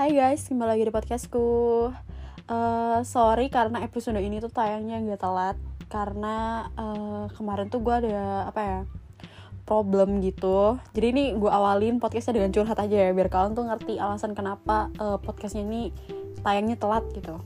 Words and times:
Hai 0.00 0.16
guys, 0.16 0.48
kembali 0.48 0.64
lagi 0.64 0.88
di 0.88 0.92
podcastku. 0.96 1.44
Uh, 2.48 2.98
Sorry 3.04 3.52
karena 3.52 3.84
episode 3.84 4.16
ini 4.16 4.40
tuh 4.40 4.48
tayangnya 4.48 4.96
gak 5.12 5.20
telat. 5.20 5.56
Karena 5.92 6.64
uh, 6.72 7.28
kemarin 7.36 7.68
tuh 7.68 7.84
gue 7.84 7.92
ada 7.92 8.48
apa 8.48 8.60
ya 8.64 8.80
problem 9.68 10.24
gitu. 10.24 10.80
Jadi 10.96 11.06
ini 11.12 11.24
gue 11.36 11.52
awalin 11.52 12.00
podcastnya 12.00 12.40
dengan 12.40 12.48
curhat 12.48 12.80
aja 12.80 12.96
ya 12.96 13.12
Biar 13.12 13.28
kalian 13.28 13.52
tuh 13.52 13.68
ngerti 13.68 14.00
alasan 14.00 14.32
kenapa 14.32 14.88
uh, 14.96 15.20
podcastnya 15.20 15.68
ini 15.68 15.92
tayangnya 16.40 16.80
telat 16.80 17.04
gitu. 17.12 17.36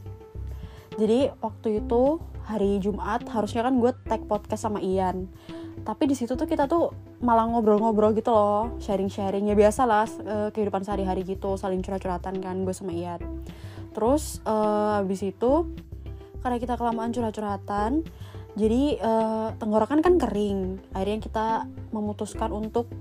Jadi 0.94 1.34
waktu 1.42 1.82
itu 1.82 2.22
hari 2.46 2.78
Jumat 2.78 3.26
harusnya 3.34 3.66
kan 3.66 3.82
gue 3.82 3.90
tag 4.06 4.30
podcast 4.30 4.62
sama 4.62 4.78
Ian. 4.78 5.26
Tapi 5.82 6.06
di 6.06 6.14
situ 6.14 6.38
tuh 6.38 6.46
kita 6.46 6.70
tuh 6.70 6.94
malah 7.24 7.48
ngobrol-ngobrol 7.48 8.12
gitu 8.12 8.30
loh 8.30 8.76
sharing-sharing. 8.78 9.48
Ya 9.48 9.56
biasa 9.56 9.88
lah 9.88 10.04
uh, 10.04 10.52
kehidupan 10.52 10.84
sehari-hari 10.84 11.24
gitu 11.24 11.56
saling 11.56 11.80
curhat-curhatan 11.80 12.44
kan 12.44 12.56
gue 12.62 12.74
sama 12.76 12.92
Ian. 12.92 13.24
Terus 13.96 14.44
uh, 14.44 15.00
habis 15.00 15.24
itu 15.24 15.72
karena 16.44 16.60
kita 16.60 16.76
kelamaan 16.76 17.10
curhat-curhatan 17.16 18.04
jadi 18.54 19.00
uh, 19.00 19.48
tenggorokan 19.56 20.04
kan 20.04 20.20
kering. 20.20 20.78
Akhirnya 20.92 21.18
kita 21.24 21.46
memutuskan 21.90 22.52
untuk 22.52 22.92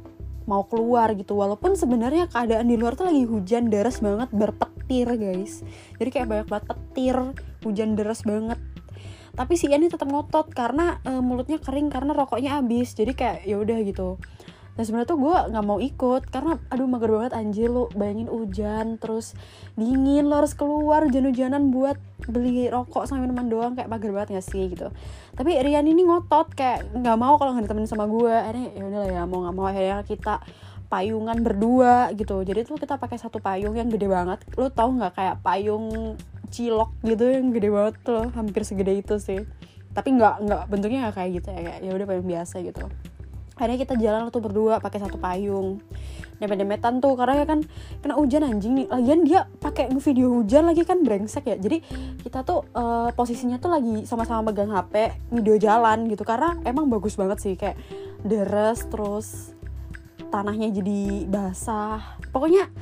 mau 0.47 0.63
keluar 0.67 1.11
gitu. 1.19 1.35
Walaupun 1.35 1.75
sebenarnya 1.75 2.31
keadaan 2.31 2.71
di 2.71 2.79
luar 2.79 2.95
tuh 2.95 3.11
lagi 3.11 3.27
hujan 3.27 3.67
deras 3.67 3.99
banget 3.99 4.31
berpetir 4.31 5.07
guys. 5.19 5.67
Jadi 5.99 6.09
kayak 6.09 6.27
banyak 6.31 6.47
banget 6.47 6.65
petir 6.71 7.15
hujan 7.67 7.99
deras 7.99 8.23
banget 8.23 8.59
tapi 9.33 9.57
si 9.57 9.65
Ian 9.65 9.81
ini 9.81 9.89
tetap 9.89 10.05
ngotot 10.05 10.53
karena 10.53 11.01
uh, 11.09 11.17
mulutnya 11.17 11.57
kering 11.57 11.89
karena 11.89 12.13
rokoknya 12.13 12.61
habis 12.61 12.93
jadi 12.93 13.17
kayak 13.17 13.37
ya 13.49 13.57
udah 13.57 13.77
gitu. 13.81 14.21
Dan 14.73 14.89
sebenarnya 14.89 15.09
tuh 15.13 15.21
gue 15.21 15.35
nggak 15.53 15.65
mau 15.69 15.77
ikut 15.77 16.33
karena 16.33 16.57
aduh 16.73 16.89
mager 16.89 17.13
banget 17.13 17.33
anjir 17.37 17.69
lo 17.69 17.93
bayangin 17.93 18.25
hujan 18.25 18.97
terus 18.97 19.37
dingin 19.77 20.25
lo 20.25 20.41
harus 20.41 20.57
keluar 20.57 21.05
hujan-hujanan 21.05 21.69
buat 21.69 22.01
beli 22.25 22.73
rokok 22.73 23.05
sama 23.05 23.25
minuman 23.25 23.49
doang. 23.49 23.73
Kayak 23.77 23.89
mager 23.89 24.09
banget 24.13 24.41
gak 24.41 24.45
sih 24.49 24.73
gitu. 24.73 24.89
Tapi 25.37 25.61
Rian 25.61 25.85
ini 25.85 26.01
ngotot 26.05 26.57
kayak 26.57 26.89
nggak 26.89 27.17
mau 27.21 27.37
kalau 27.37 27.53
nggak 27.53 27.69
ditemenin 27.69 27.89
sama 27.89 28.09
gue 28.09 28.33
akhirnya 28.33 28.69
ya 28.73 28.83
udah 28.85 28.99
lah 29.05 29.09
ya 29.13 29.21
mau 29.29 29.39
nggak 29.45 29.55
mau 29.57 29.65
akhirnya 29.69 30.01
kita 30.09 30.35
payungan 30.89 31.37
berdua 31.41 32.09
gitu. 32.17 32.41
Jadi 32.41 32.65
tuh 32.65 32.77
kita 32.77 32.97
pakai 32.97 33.17
satu 33.21 33.37
payung 33.41 33.77
yang 33.77 33.89
gede 33.93 34.09
banget. 34.09 34.41
Lo 34.57 34.73
tau 34.73 34.89
nggak 34.89 35.13
kayak 35.17 35.35
payung 35.45 36.17
cilok 36.53 36.93
gitu 37.01 37.25
yang 37.25 37.49
gede 37.49 37.73
banget 37.73 37.95
tuh 38.05 38.29
hampir 38.37 38.61
segede 38.61 38.93
itu 38.93 39.17
sih. 39.17 39.41
Tapi 39.97 40.13
nggak 40.13 40.35
nggak 40.45 40.61
bentuknya 40.69 41.09
nggak 41.09 41.15
kayak 41.17 41.31
gitu 41.41 41.47
ya 41.49 41.59
kayak 41.65 41.79
ya 41.81 41.91
udah 41.97 42.05
payung 42.05 42.27
biasa 42.29 42.55
gitu. 42.61 42.85
Akhirnya 43.53 43.79
kita 43.85 43.93
jalan 44.01 44.33
tuh 44.33 44.41
berdua 44.41 44.81
pakai 44.81 44.97
satu 45.01 45.21
payung. 45.21 45.77
Dempet-dempetan 46.41 46.97
tuh 46.97 47.13
karena 47.13 47.41
ya 47.41 47.45
kan 47.45 47.61
kena 48.01 48.17
hujan 48.17 48.41
anjing 48.41 48.73
nih. 48.73 48.87
Lagian 48.89 49.21
dia 49.21 49.45
pakai 49.61 49.93
video 49.93 50.41
hujan 50.41 50.65
lagi 50.65 50.81
kan 50.81 51.05
brengsek 51.05 51.45
ya. 51.45 51.57
Jadi 51.61 51.85
kita 52.25 52.41
tuh 52.41 52.65
uh, 52.73 53.13
posisinya 53.13 53.61
tuh 53.61 53.69
lagi 53.69 54.09
sama-sama 54.09 54.49
megang 54.49 54.73
HP 54.73 55.13
video 55.29 55.55
jalan 55.61 56.09
gitu. 56.09 56.25
Karena 56.25 56.57
emang 56.65 56.89
bagus 56.89 57.13
banget 57.13 57.37
sih 57.45 57.53
kayak 57.53 57.77
deres 58.25 58.89
terus 58.89 59.53
tanahnya 60.33 60.73
jadi 60.73 61.29
basah. 61.29 62.17
Pokoknya 62.33 62.73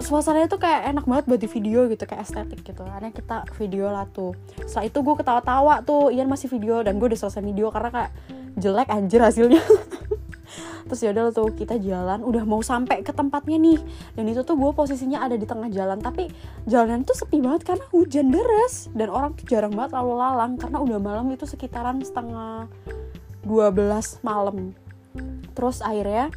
suasananya 0.00 0.48
tuh 0.48 0.60
kayak 0.60 0.96
enak 0.96 1.04
banget 1.04 1.24
buat 1.28 1.40
di 1.40 1.48
video 1.48 1.86
gitu 1.86 2.04
kayak 2.08 2.24
estetik 2.24 2.60
gitu. 2.64 2.82
Karena 2.82 3.12
kita 3.12 3.44
video 3.60 3.92
lah 3.92 4.08
tuh. 4.08 4.32
Setelah 4.64 4.88
itu 4.88 4.98
gue 5.04 5.14
ketawa-tawa 5.20 5.84
tuh 5.84 6.08
Ian 6.10 6.26
masih 6.26 6.48
video 6.48 6.80
dan 6.80 6.96
gue 6.96 7.06
udah 7.12 7.20
selesai 7.20 7.44
video 7.44 7.68
karena 7.68 7.92
kayak 7.92 8.10
jelek 8.56 8.88
anjir 8.88 9.20
hasilnya. 9.20 9.62
Terus 10.90 11.06
yaudah 11.06 11.30
tuh 11.30 11.54
kita 11.54 11.78
jalan 11.78 12.26
udah 12.26 12.42
mau 12.42 12.58
sampai 12.66 13.06
ke 13.06 13.14
tempatnya 13.14 13.60
nih. 13.62 13.78
Dan 14.18 14.26
itu 14.26 14.42
tuh 14.42 14.58
gue 14.58 14.72
posisinya 14.74 15.22
ada 15.22 15.38
di 15.38 15.46
tengah 15.46 15.70
jalan 15.70 16.02
tapi 16.02 16.26
jalanan 16.66 17.06
tuh 17.06 17.14
sepi 17.14 17.38
banget 17.38 17.62
karena 17.62 17.86
hujan 17.94 18.34
deras. 18.34 18.90
Dan 18.90 19.12
orang 19.12 19.38
tuh 19.38 19.46
jarang 19.46 19.70
banget 19.70 19.94
lalu 19.94 20.18
lalang 20.18 20.58
karena 20.58 20.82
udah 20.82 20.98
malam 20.98 21.30
itu 21.30 21.46
sekitaran 21.46 22.02
setengah 22.02 22.66
12 23.46 24.26
malam. 24.26 24.74
Terus 25.54 25.78
akhirnya 25.84 26.34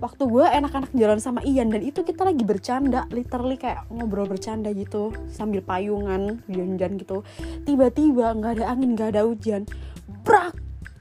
waktu 0.00 0.22
gue 0.24 0.44
enak-enak 0.48 0.90
jalan 0.96 1.20
sama 1.20 1.40
Ian 1.44 1.68
dan 1.68 1.84
itu 1.84 2.00
kita 2.00 2.24
lagi 2.24 2.42
bercanda 2.42 3.04
literally 3.12 3.60
kayak 3.60 3.84
ngobrol 3.92 4.24
bercanda 4.24 4.72
gitu 4.72 5.12
sambil 5.28 5.60
payungan 5.60 6.40
hujan-hujan 6.48 6.96
gitu. 6.96 7.22
Tiba-tiba 7.68 8.32
nggak 8.32 8.52
ada 8.60 8.64
angin 8.72 8.96
nggak 8.96 9.10
ada 9.14 9.22
hujan. 9.28 9.68
Brak! 10.24 10.56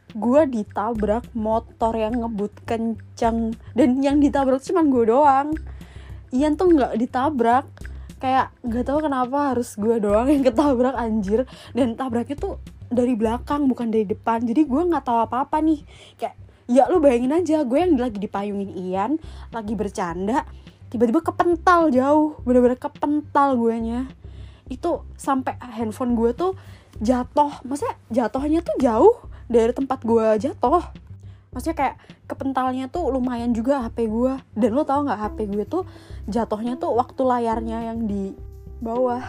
Gue 0.10 0.42
ditabrak 0.50 1.32
motor 1.38 1.94
yang 1.96 2.20
ngebut 2.20 2.54
kenceng. 2.68 3.56
Dan 3.78 4.04
yang 4.04 4.20
ditabrak 4.20 4.60
cuma 4.66 4.84
gue 4.84 5.06
doang. 5.08 5.56
Ian 6.36 6.60
tuh 6.60 6.76
nggak 6.76 7.00
ditabrak. 7.00 7.66
Kayak 8.20 8.52
nggak 8.66 8.84
tahu 8.84 9.00
kenapa 9.06 9.56
harus 9.56 9.80
gue 9.80 9.96
doang 10.02 10.28
yang 10.28 10.44
ketabrak 10.44 10.98
anjir. 10.98 11.48
Dan 11.72 11.96
tabraknya 11.96 12.36
tuh 12.36 12.60
dari 12.90 13.14
belakang 13.14 13.70
bukan 13.70 13.94
dari 13.94 14.04
depan. 14.10 14.44
Jadi 14.44 14.66
gue 14.66 14.82
nggak 14.92 15.06
tahu 15.06 15.20
apa 15.30 15.46
apa 15.46 15.62
nih. 15.62 15.80
Kayak 16.18 16.36
ya 16.70 16.86
lu 16.88 17.02
bayangin 17.02 17.34
aja 17.34 17.66
gue 17.66 17.78
yang 17.82 17.98
lagi 17.98 18.22
dipayungin 18.22 18.72
Ian 18.78 19.12
lagi 19.50 19.74
bercanda 19.74 20.46
tiba-tiba 20.94 21.26
kepental 21.26 21.90
jauh 21.90 22.38
bener-bener 22.46 22.78
kepental 22.78 23.58
gue 23.58 23.76
nya 23.82 24.02
itu 24.70 25.02
sampai 25.18 25.58
handphone 25.58 26.14
gue 26.14 26.30
tuh 26.38 26.54
jatuh 27.02 27.66
maksudnya 27.66 27.98
jatuhnya 28.14 28.62
tuh 28.62 28.78
jauh 28.78 29.30
dari 29.50 29.74
tempat 29.74 30.06
gue 30.06 30.28
jatuh. 30.38 30.86
Maksudnya 31.50 31.76
kayak 31.76 31.96
kepentalnya 32.30 32.86
tuh 32.94 33.10
lumayan 33.10 33.50
juga 33.52 33.82
HP 33.82 34.06
gue. 34.06 34.38
Dan 34.54 34.78
lo 34.78 34.86
tau 34.86 35.02
nggak 35.02 35.20
HP 35.20 35.38
gue 35.50 35.66
tuh 35.66 35.84
jatuhnya 36.30 36.78
tuh 36.78 36.94
waktu 36.94 37.22
layarnya 37.26 37.90
yang 37.90 38.06
di 38.06 38.38
bawah 38.80 39.26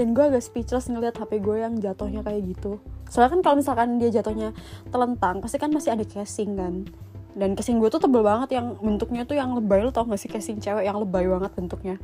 dan 0.00 0.16
gue 0.16 0.24
agak 0.32 0.40
speechless 0.40 0.88
ngeliat 0.88 1.12
HP 1.20 1.44
gue 1.44 1.60
yang 1.60 1.76
jatuhnya 1.76 2.24
kayak 2.24 2.56
gitu. 2.56 2.80
Soalnya 3.12 3.36
kan 3.36 3.40
kalau 3.44 3.56
misalkan 3.60 4.00
dia 4.00 4.08
jatuhnya 4.08 4.56
telentang 4.88 5.44
pasti 5.44 5.60
kan 5.60 5.68
masih 5.68 5.92
ada 5.92 6.08
casing 6.08 6.56
kan. 6.56 6.88
Dan 7.36 7.52
casing 7.52 7.76
gue 7.76 7.92
tuh 7.92 8.00
tebel 8.00 8.24
banget 8.24 8.56
yang 8.56 8.80
bentuknya 8.80 9.28
tuh 9.28 9.36
yang 9.36 9.52
lebay 9.52 9.84
lo 9.84 9.92
tau 9.92 10.08
gak 10.08 10.16
sih 10.16 10.32
casing 10.32 10.56
cewek 10.56 10.88
yang 10.88 10.96
lebay 10.96 11.28
banget 11.28 11.52
bentuknya? 11.52 12.00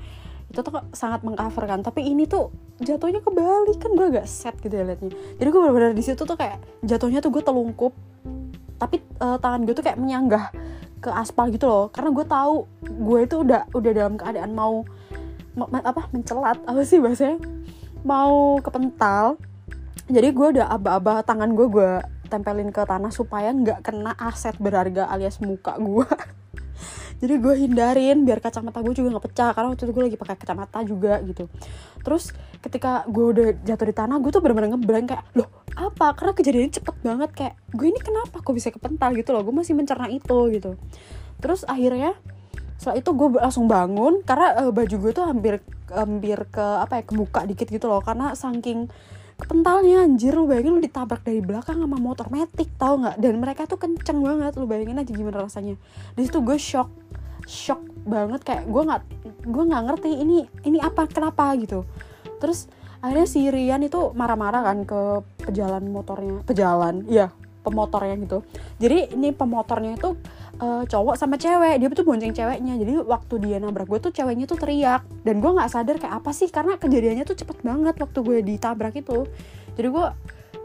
Itu 0.52 0.60
tuh 0.60 0.76
sangat 0.92 1.24
mengcover 1.24 1.64
kan 1.64 1.80
tapi 1.80 2.04
ini 2.04 2.28
tuh 2.28 2.52
jatuhnya 2.84 3.24
kebalik 3.24 3.80
kan 3.80 3.90
gue 3.96 4.06
agak 4.12 4.28
set 4.28 4.60
gitu 4.60 4.76
ya 4.76 4.84
liatnya. 4.84 5.16
Jadi 5.40 5.48
gue 5.48 5.60
benar-benar 5.64 5.96
di 5.96 6.04
situ 6.04 6.20
tuh 6.20 6.36
kayak 6.36 6.60
jatuhnya 6.84 7.24
tuh 7.24 7.32
gue 7.32 7.40
telungkup 7.40 7.96
tapi 8.76 9.00
uh, 9.24 9.40
tangan 9.40 9.64
gue 9.64 9.72
tuh 9.72 9.88
kayak 9.88 9.96
menyanggah 9.96 10.52
ke 11.00 11.08
aspal 11.08 11.48
gitu 11.48 11.64
loh. 11.64 11.88
Karena 11.88 12.12
gue 12.12 12.26
tahu 12.28 12.54
gue 12.84 13.18
itu 13.24 13.40
udah 13.40 13.72
udah 13.72 13.92
dalam 13.96 14.20
keadaan 14.20 14.52
mau 14.52 14.84
apa 15.64 16.12
mencelat 16.12 16.60
apa 16.68 16.84
sih 16.84 17.00
bahasanya 17.00 17.40
mau 18.06 18.62
kepental 18.62 19.34
jadi 20.06 20.30
gue 20.30 20.46
udah 20.58 20.70
aba-aba 20.70 21.26
tangan 21.26 21.50
gue 21.58 21.66
gue 21.66 21.92
tempelin 22.30 22.70
ke 22.70 22.86
tanah 22.86 23.10
supaya 23.10 23.50
nggak 23.50 23.82
kena 23.82 24.14
aset 24.14 24.54
berharga 24.62 25.10
alias 25.10 25.42
muka 25.42 25.74
gue 25.82 26.06
jadi 27.20 27.34
gue 27.40 27.54
hindarin 27.66 28.22
biar 28.28 28.44
kacamata 28.44 28.84
gue 28.84 28.92
juga 28.92 29.16
nggak 29.16 29.24
pecah 29.24 29.50
karena 29.56 29.72
waktu 29.72 29.82
itu 29.88 29.92
gue 29.92 30.04
lagi 30.04 30.18
pakai 30.20 30.36
kacamata 30.36 30.78
juga 30.84 31.16
gitu. 31.24 31.48
Terus 32.04 32.36
ketika 32.60 33.08
gue 33.08 33.24
udah 33.32 33.48
jatuh 33.64 33.86
di 33.88 33.94
tanah 33.96 34.16
gue 34.20 34.30
tuh 34.30 34.44
bener-bener 34.44 34.76
ngeblank 34.76 35.06
kayak 35.16 35.24
loh 35.32 35.48
apa? 35.72 36.12
Karena 36.12 36.32
kejadiannya 36.36 36.72
cepet 36.76 36.96
banget 37.00 37.30
kayak 37.32 37.54
gue 37.72 37.86
ini 37.88 38.00
kenapa 38.04 38.44
kok 38.44 38.52
bisa 38.52 38.68
kepental 38.68 39.16
gitu 39.16 39.32
loh? 39.32 39.40
Gue 39.48 39.54
masih 39.56 39.72
mencerna 39.72 40.12
itu 40.12 40.38
gitu. 40.52 40.76
Terus 41.40 41.64
akhirnya 41.64 42.12
setelah 42.76 43.00
itu 43.00 43.10
gue 43.16 43.28
langsung 43.40 43.64
bangun 43.64 44.20
karena 44.20 44.68
uh, 44.68 44.72
baju 44.72 44.96
gue 45.00 45.12
tuh 45.16 45.24
hampir 45.24 45.64
hampir 45.92 46.38
ke 46.50 46.62
apa 46.62 47.00
ya 47.00 47.02
kebuka 47.04 47.44
dikit 47.44 47.68
gitu 47.70 47.86
loh. 47.86 48.02
Karena 48.02 48.32
saking 48.32 48.88
kepentalnya 49.36 50.08
anjir 50.08 50.32
lu 50.32 50.48
bayangin 50.48 50.78
lu 50.78 50.82
ditabrak 50.82 51.20
dari 51.20 51.44
belakang 51.44 51.76
sama 51.76 51.98
motor 52.00 52.30
metik 52.32 52.72
tau 52.80 52.96
nggak? 53.00 53.16
Dan 53.20 53.38
mereka 53.38 53.68
tuh 53.68 53.78
kenceng 53.78 54.22
banget 54.22 54.56
lu 54.56 54.66
bayangin 54.66 54.98
aja 54.98 55.12
gimana 55.12 55.44
rasanya. 55.44 55.76
Di 56.16 56.22
situ 56.24 56.40
gue 56.42 56.56
shock 56.56 56.90
shock 57.46 57.82
banget 58.06 58.42
kayak 58.42 58.64
gue 58.66 58.82
nggak 58.82 59.02
gue 59.46 59.64
nggak 59.70 59.82
ngerti 59.92 60.10
ini 60.18 60.46
ini 60.66 60.78
apa 60.80 61.06
kenapa 61.06 61.54
gitu. 61.60 61.86
Terus 62.42 62.66
akhirnya 63.00 63.28
si 63.28 63.46
Rian 63.46 63.84
itu 63.84 64.10
marah-marah 64.16 64.66
kan 64.66 64.78
ke 64.82 65.00
pejalan 65.46 65.84
motornya 65.92 66.42
pejalan 66.42 67.04
iya 67.06 67.30
pemotornya 67.66 68.14
gitu. 68.22 68.46
Jadi 68.78 69.18
ini 69.18 69.34
pemotornya 69.34 69.98
itu 69.98 70.14
uh, 70.62 70.86
cowok 70.86 71.18
sama 71.18 71.34
cewek 71.34 71.82
dia 71.82 71.88
tuh 71.90 72.06
bonceng 72.06 72.30
ceweknya. 72.30 72.78
Jadi 72.78 72.92
waktu 73.02 73.34
dia 73.42 73.56
nabrak 73.58 73.90
gue 73.90 73.98
tuh 73.98 74.12
ceweknya 74.14 74.46
tuh 74.46 74.58
teriak. 74.62 75.02
Dan 75.26 75.42
gue 75.42 75.50
nggak 75.50 75.70
sadar 75.70 75.98
kayak 75.98 76.22
apa 76.22 76.30
sih 76.30 76.46
karena 76.46 76.78
kejadiannya 76.78 77.26
tuh 77.26 77.34
cepet 77.34 77.66
banget 77.66 77.98
waktu 77.98 78.18
gue 78.22 78.38
ditabrak 78.46 78.94
itu. 78.94 79.26
Jadi 79.74 79.88
gue 79.90 80.06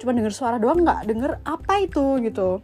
cuma 0.01 0.12
denger 0.13 0.33
suara 0.33 0.57
doang 0.62 0.86
nggak 0.86 1.09
denger 1.09 1.31
apa 1.42 1.74
itu 1.81 2.21
gitu. 2.21 2.62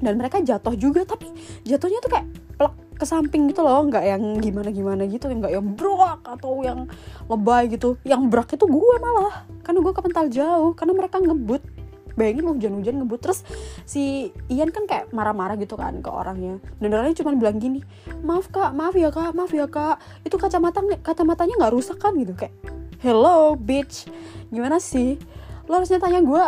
Dan 0.00 0.16
mereka 0.16 0.40
jatuh 0.40 0.72
juga 0.76 1.04
tapi 1.04 1.28
jatuhnya 1.64 2.00
tuh 2.00 2.10
kayak 2.12 2.26
plek 2.56 2.74
ke 2.96 3.04
samping 3.04 3.52
gitu 3.52 3.60
loh. 3.60 3.84
Nggak 3.84 4.04
yang 4.08 4.22
gimana 4.40 4.68
gimana 4.72 5.02
gitu 5.04 5.28
nggak 5.28 5.52
yang 5.52 5.76
brak 5.76 6.24
atau 6.24 6.64
yang 6.64 6.88
lebay 7.28 7.68
gitu. 7.68 8.00
Yang 8.08 8.22
brak 8.32 8.48
itu 8.56 8.64
gue 8.64 8.94
malah. 8.98 9.44
Karena 9.60 9.78
gue 9.84 9.92
kepental 9.92 10.26
jauh 10.32 10.72
karena 10.72 10.92
mereka 10.96 11.20
ngebut 11.20 11.75
bayangin 12.16 12.48
hujan-hujan 12.48 13.04
ngebut 13.04 13.20
terus 13.20 13.44
si 13.84 14.32
Ian 14.48 14.72
kan 14.72 14.88
kayak 14.88 15.12
marah-marah 15.12 15.54
gitu 15.60 15.76
kan 15.76 16.00
ke 16.00 16.10
orangnya. 16.10 16.58
Dan 16.80 16.96
orangnya 16.96 17.22
cuma 17.22 17.36
bilang 17.36 17.60
gini 17.60 17.84
maaf 18.24 18.48
kak 18.48 18.72
maaf 18.72 18.96
ya 18.96 19.12
kak 19.12 19.36
maaf 19.36 19.52
ya 19.52 19.68
kak. 19.68 20.00
Itu 20.24 20.40
kacamata 20.40 20.80
kacamatanya 21.04 21.54
nggak 21.60 21.72
rusak 21.76 22.00
kan? 22.00 22.16
Gitu 22.16 22.32
kayak 22.32 22.56
hello 23.04 23.54
bitch. 23.54 24.08
Gimana 24.48 24.80
sih? 24.80 25.20
Lo 25.68 25.78
harusnya 25.78 26.00
tanya 26.00 26.24
gue 26.24 26.44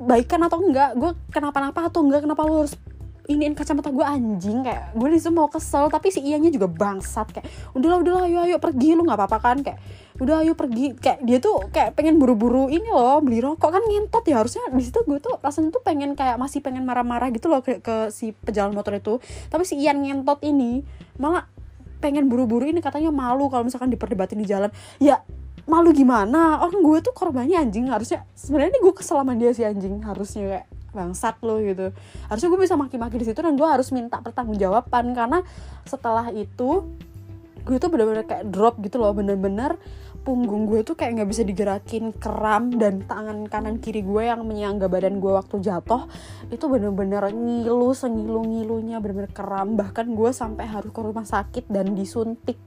baikan 0.00 0.40
atau 0.46 0.62
enggak? 0.62 0.96
Gue 0.96 1.12
kenapa-napa 1.34 1.90
atau 1.90 2.06
enggak? 2.06 2.24
Kenapa 2.24 2.46
lo 2.46 2.64
harus 2.64 2.78
iniin 3.28 3.54
kacamata 3.58 3.90
gue 3.90 4.06
anjing? 4.06 4.62
Kayak 4.62 4.94
gue 4.94 5.08
di 5.10 5.18
situ 5.18 5.34
mau 5.34 5.50
kesel 5.50 5.90
tapi 5.90 6.14
si 6.14 6.22
Iannya 6.22 6.54
juga 6.54 6.70
bangsat 6.70 7.34
kayak 7.34 7.46
udahlah 7.74 7.98
udahlah 8.00 8.22
ayo 8.30 8.38
ayo 8.46 8.56
pergi 8.62 8.94
lu 8.94 9.02
nggak 9.04 9.18
apa-apa 9.18 9.38
kan? 9.42 9.56
Kayak 9.66 9.78
udah 10.20 10.44
ayo 10.44 10.52
pergi. 10.52 10.94
Kayak 10.94 11.18
dia 11.24 11.38
tuh 11.40 11.66
kayak 11.72 11.96
pengen 11.96 12.20
buru-buru 12.20 12.68
ini 12.68 12.86
loh 12.86 13.18
beli 13.24 13.40
rokok. 13.40 13.72
Kan 13.72 13.82
ngentot 13.88 14.24
ya 14.28 14.44
harusnya 14.44 14.62
di 14.70 14.84
situ 14.84 15.00
gue 15.08 15.18
tuh 15.18 15.40
rasanya 15.40 15.72
tuh 15.72 15.82
pengen 15.82 16.12
kayak 16.12 16.36
masih 16.36 16.60
pengen 16.60 16.84
marah-marah 16.84 17.32
gitu 17.32 17.48
loh 17.48 17.64
ke, 17.64 17.80
ke 17.80 18.12
si 18.12 18.36
pejalan 18.36 18.76
motor 18.76 18.94
itu. 18.94 19.18
Tapi 19.48 19.64
si 19.64 19.80
Ian 19.80 20.04
ngentot 20.04 20.44
ini 20.44 20.84
malah 21.16 21.48
pengen 22.00 22.28
buru-buru 22.28 22.68
ini 22.68 22.80
katanya 22.80 23.12
malu 23.12 23.48
kalau 23.48 23.64
misalkan 23.64 23.88
diperdebatin 23.88 24.38
di 24.38 24.46
jalan. 24.46 24.70
Ya 25.00 25.24
malu 25.64 25.96
gimana? 25.96 26.60
Orang 26.60 26.84
gue 26.84 26.98
tuh 27.00 27.16
korbannya 27.16 27.56
anjing 27.56 27.88
harusnya 27.88 28.28
sebenarnya 28.36 28.76
gue 28.80 28.94
keselaman 28.94 29.40
dia 29.40 29.56
si 29.56 29.64
anjing 29.64 30.04
harusnya 30.04 30.44
kayak 30.44 30.66
bangsat 30.90 31.38
lo 31.46 31.62
gitu. 31.62 31.94
Harusnya 32.26 32.48
gue 32.50 32.60
bisa 32.60 32.74
maki-maki 32.74 33.16
di 33.22 33.26
situ 33.30 33.38
dan 33.38 33.54
gue 33.54 33.68
harus 33.68 33.88
minta 33.94 34.18
pertanggungjawaban 34.18 35.14
karena 35.14 35.38
setelah 35.86 36.28
itu 36.34 36.84
gue 37.60 37.76
tuh 37.76 37.90
bener-bener 37.92 38.24
kayak 38.24 38.48
drop 38.48 38.80
gitu 38.80 38.96
loh 38.96 39.12
bener-bener 39.12 39.76
punggung 40.20 40.68
gue 40.68 40.84
tuh 40.84 40.94
kayak 40.94 41.20
nggak 41.20 41.30
bisa 41.32 41.42
digerakin 41.42 42.12
kram 42.12 42.76
dan 42.76 43.00
tangan 43.08 43.48
kanan 43.48 43.80
kiri 43.80 44.04
gue 44.04 44.28
yang 44.28 44.44
menyangga 44.44 44.86
badan 44.86 45.16
gue 45.16 45.32
waktu 45.32 45.64
jatuh 45.64 46.04
itu 46.52 46.64
bener-bener 46.68 47.24
ngilu 47.32 47.96
sengilu 47.96 48.44
ngilunya 48.44 49.00
bener-bener 49.00 49.32
kram. 49.32 49.74
Bahkan 49.80 50.12
gue 50.12 50.30
sampai 50.30 50.68
harus 50.68 50.92
ke 50.92 51.00
rumah 51.00 51.24
sakit 51.24 51.68
dan 51.72 51.96
disuntik 51.96 52.60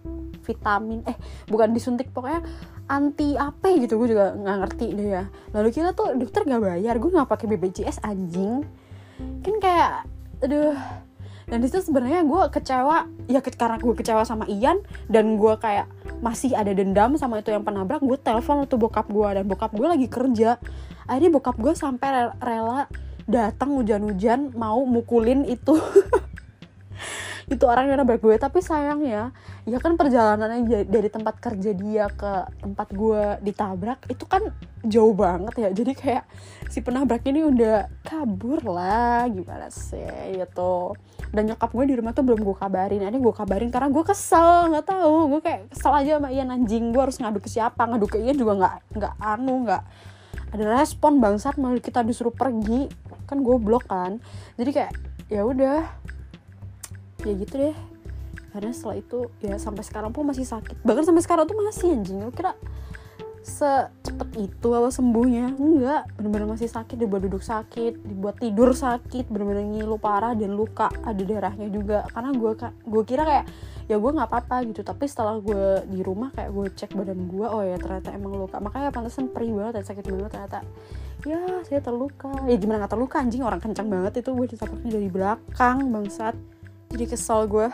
vitamin 0.44 1.08
eh 1.08 1.16
bukan 1.48 1.72
disuntik 1.72 2.12
pokoknya 2.12 2.44
anti 2.92 3.40
apa 3.40 3.80
gitu 3.80 3.96
gue 3.96 4.12
juga 4.12 4.36
nggak 4.36 4.58
ngerti 4.66 4.88
deh 4.98 5.10
ya. 5.22 5.24
Lalu 5.56 5.70
kita 5.72 5.96
tuh 5.96 6.18
dokter 6.18 6.44
nggak 6.44 6.62
bayar 6.62 6.96
gue 7.00 7.12
nggak 7.14 7.30
pakai 7.30 7.46
BPJS 7.54 8.04
anjing. 8.04 8.66
Kan 9.46 9.56
kayak 9.62 10.10
aduh 10.44 10.76
dan 11.54 11.62
di 11.62 11.70
situ 11.70 11.86
sebenarnya 11.86 12.26
gue 12.26 12.50
kecewa 12.50 13.06
ya 13.30 13.38
ke, 13.38 13.54
karena 13.54 13.78
gue 13.78 13.94
kecewa 13.94 14.26
sama 14.26 14.50
Ian 14.50 14.82
dan 15.06 15.38
gue 15.38 15.54
kayak 15.62 15.86
masih 16.26 16.58
ada 16.58 16.74
dendam 16.74 17.14
sama 17.14 17.46
itu 17.46 17.54
yang 17.54 17.62
penabrak 17.62 18.02
gue 18.02 18.18
telepon 18.18 18.66
tuh 18.66 18.82
bokap 18.82 19.06
gue 19.06 19.30
dan 19.38 19.46
bokap 19.46 19.70
gue 19.70 19.86
lagi 19.86 20.10
kerja. 20.10 20.58
Akhirnya 21.06 21.30
bokap 21.30 21.62
gue 21.62 21.78
sampai 21.78 22.34
rela 22.42 22.90
datang 23.30 23.78
hujan-hujan 23.78 24.58
mau 24.58 24.82
mukulin 24.82 25.46
itu 25.46 25.78
itu 27.54 27.66
orang 27.70 27.86
yang 27.88 28.02
nabrak 28.02 28.20
gue 28.20 28.36
tapi 28.42 28.60
sayangnya 28.60 29.32
ya. 29.70 29.78
Kan 29.80 29.94
perjalanannya 29.96 30.90
dari 30.90 31.10
tempat 31.14 31.38
kerja 31.38 31.72
dia 31.72 32.10
ke 32.10 32.50
tempat 32.60 32.88
gue 32.92 33.38
ditabrak 33.46 34.10
itu 34.10 34.26
kan 34.26 34.50
jauh 34.84 35.14
banget 35.14 35.54
ya. 35.56 35.70
Jadi 35.72 35.92
kayak 35.94 36.26
si 36.68 36.82
penabrak 36.82 37.22
ini 37.30 37.46
udah 37.46 37.88
kabur 38.02 38.66
lah 38.66 39.30
gimana 39.30 39.70
sih 39.70 40.04
gitu. 40.36 40.98
Dan 41.34 41.50
nyokap 41.50 41.70
gue 41.74 41.86
di 41.90 41.96
rumah 41.98 42.14
tuh 42.14 42.26
belum 42.26 42.46
gue 42.46 42.58
kabarin 42.58 43.02
ini 43.06 43.18
gue 43.18 43.34
kabarin 43.34 43.70
karena 43.70 43.90
gue 43.94 44.04
kesel 44.06 44.74
nggak 44.74 44.86
tahu. 44.90 45.38
Gue 45.38 45.42
kayak 45.42 45.62
kesel 45.74 45.94
aja 45.94 46.12
sama 46.18 46.30
Ian 46.34 46.50
anjing 46.50 46.90
gue 46.90 47.02
harus 47.02 47.18
ngadu 47.18 47.40
ke 47.42 47.50
siapa? 47.50 47.86
Ngadu 47.86 48.06
ke 48.10 48.18
Ian 48.22 48.38
juga 48.38 48.54
nggak 48.58 48.76
nggak 48.98 49.14
anu 49.22 49.66
nggak 49.70 49.84
ada 50.54 50.66
respon 50.78 51.18
bangsat 51.18 51.58
malah 51.58 51.82
kita 51.82 52.06
disuruh 52.06 52.34
pergi. 52.34 52.86
Kan 53.26 53.42
gue 53.42 53.58
blok 53.58 53.90
kan. 53.90 54.22
Jadi 54.60 54.70
kayak 54.70 54.94
ya 55.32 55.42
udah 55.42 56.03
ya 57.24 57.34
gitu 57.36 57.54
deh. 57.58 57.78
Karena 58.54 58.70
setelah 58.70 59.02
itu 59.02 59.20
ya 59.42 59.58
sampai 59.58 59.82
sekarang 59.82 60.14
pun 60.14 60.30
masih 60.30 60.46
sakit. 60.46 60.86
Bahkan 60.86 61.04
sampai 61.10 61.24
sekarang 61.26 61.50
tuh 61.50 61.58
masih 61.58 61.90
anjing. 61.98 62.22
Lo 62.22 62.30
kira 62.30 62.54
secepat 63.42 64.30
itu 64.38 64.68
apa 64.78 64.94
sembuhnya. 64.94 65.58
Enggak. 65.58 66.06
Bener-bener 66.16 66.48
masih 66.54 66.70
sakit 66.70 66.96
dibuat 66.96 67.26
duduk 67.26 67.42
sakit 67.42 68.06
dibuat 68.06 68.38
tidur 68.38 68.78
sakit 68.78 69.28
bener-bener 69.28 69.66
ngilu 69.68 69.98
parah 69.98 70.38
dan 70.38 70.54
luka 70.54 70.94
ada 71.02 71.18
darahnya 71.26 71.66
juga. 71.74 72.06
Karena 72.14 72.30
gue 72.30 72.52
gue 72.62 73.04
kira 73.10 73.26
kayak 73.26 73.46
ya 73.90 73.98
gue 73.98 74.12
nggak 74.14 74.30
apa-apa 74.30 74.70
gitu. 74.70 74.86
Tapi 74.86 75.10
setelah 75.10 75.42
gue 75.42 75.90
di 75.90 76.06
rumah 76.06 76.30
kayak 76.38 76.54
gue 76.54 76.66
cek 76.78 76.92
badan 76.94 77.26
gue 77.26 77.48
oh 77.50 77.66
ya 77.66 77.82
ternyata 77.82 78.14
emang 78.14 78.38
luka. 78.38 78.62
Makanya 78.62 78.94
pantasan 78.94 79.34
perih 79.34 79.50
banget 79.58 79.82
dan 79.82 79.86
sakit 79.90 80.06
banget 80.06 80.30
ternyata. 80.30 80.60
Ya 81.26 81.42
saya 81.66 81.82
terluka. 81.82 82.30
Ya 82.46 82.54
gimana 82.62 82.86
nggak 82.86 82.94
terluka 82.94 83.18
anjing? 83.18 83.42
Orang 83.42 83.58
kencang 83.58 83.90
banget 83.90 84.22
itu. 84.22 84.30
Gue 84.30 84.46
ditabraknya 84.46 84.94
dari 84.94 85.10
belakang 85.10 85.90
bangsat 85.90 86.53
jadi 86.94 87.10
kesel 87.10 87.50
gue 87.50 87.68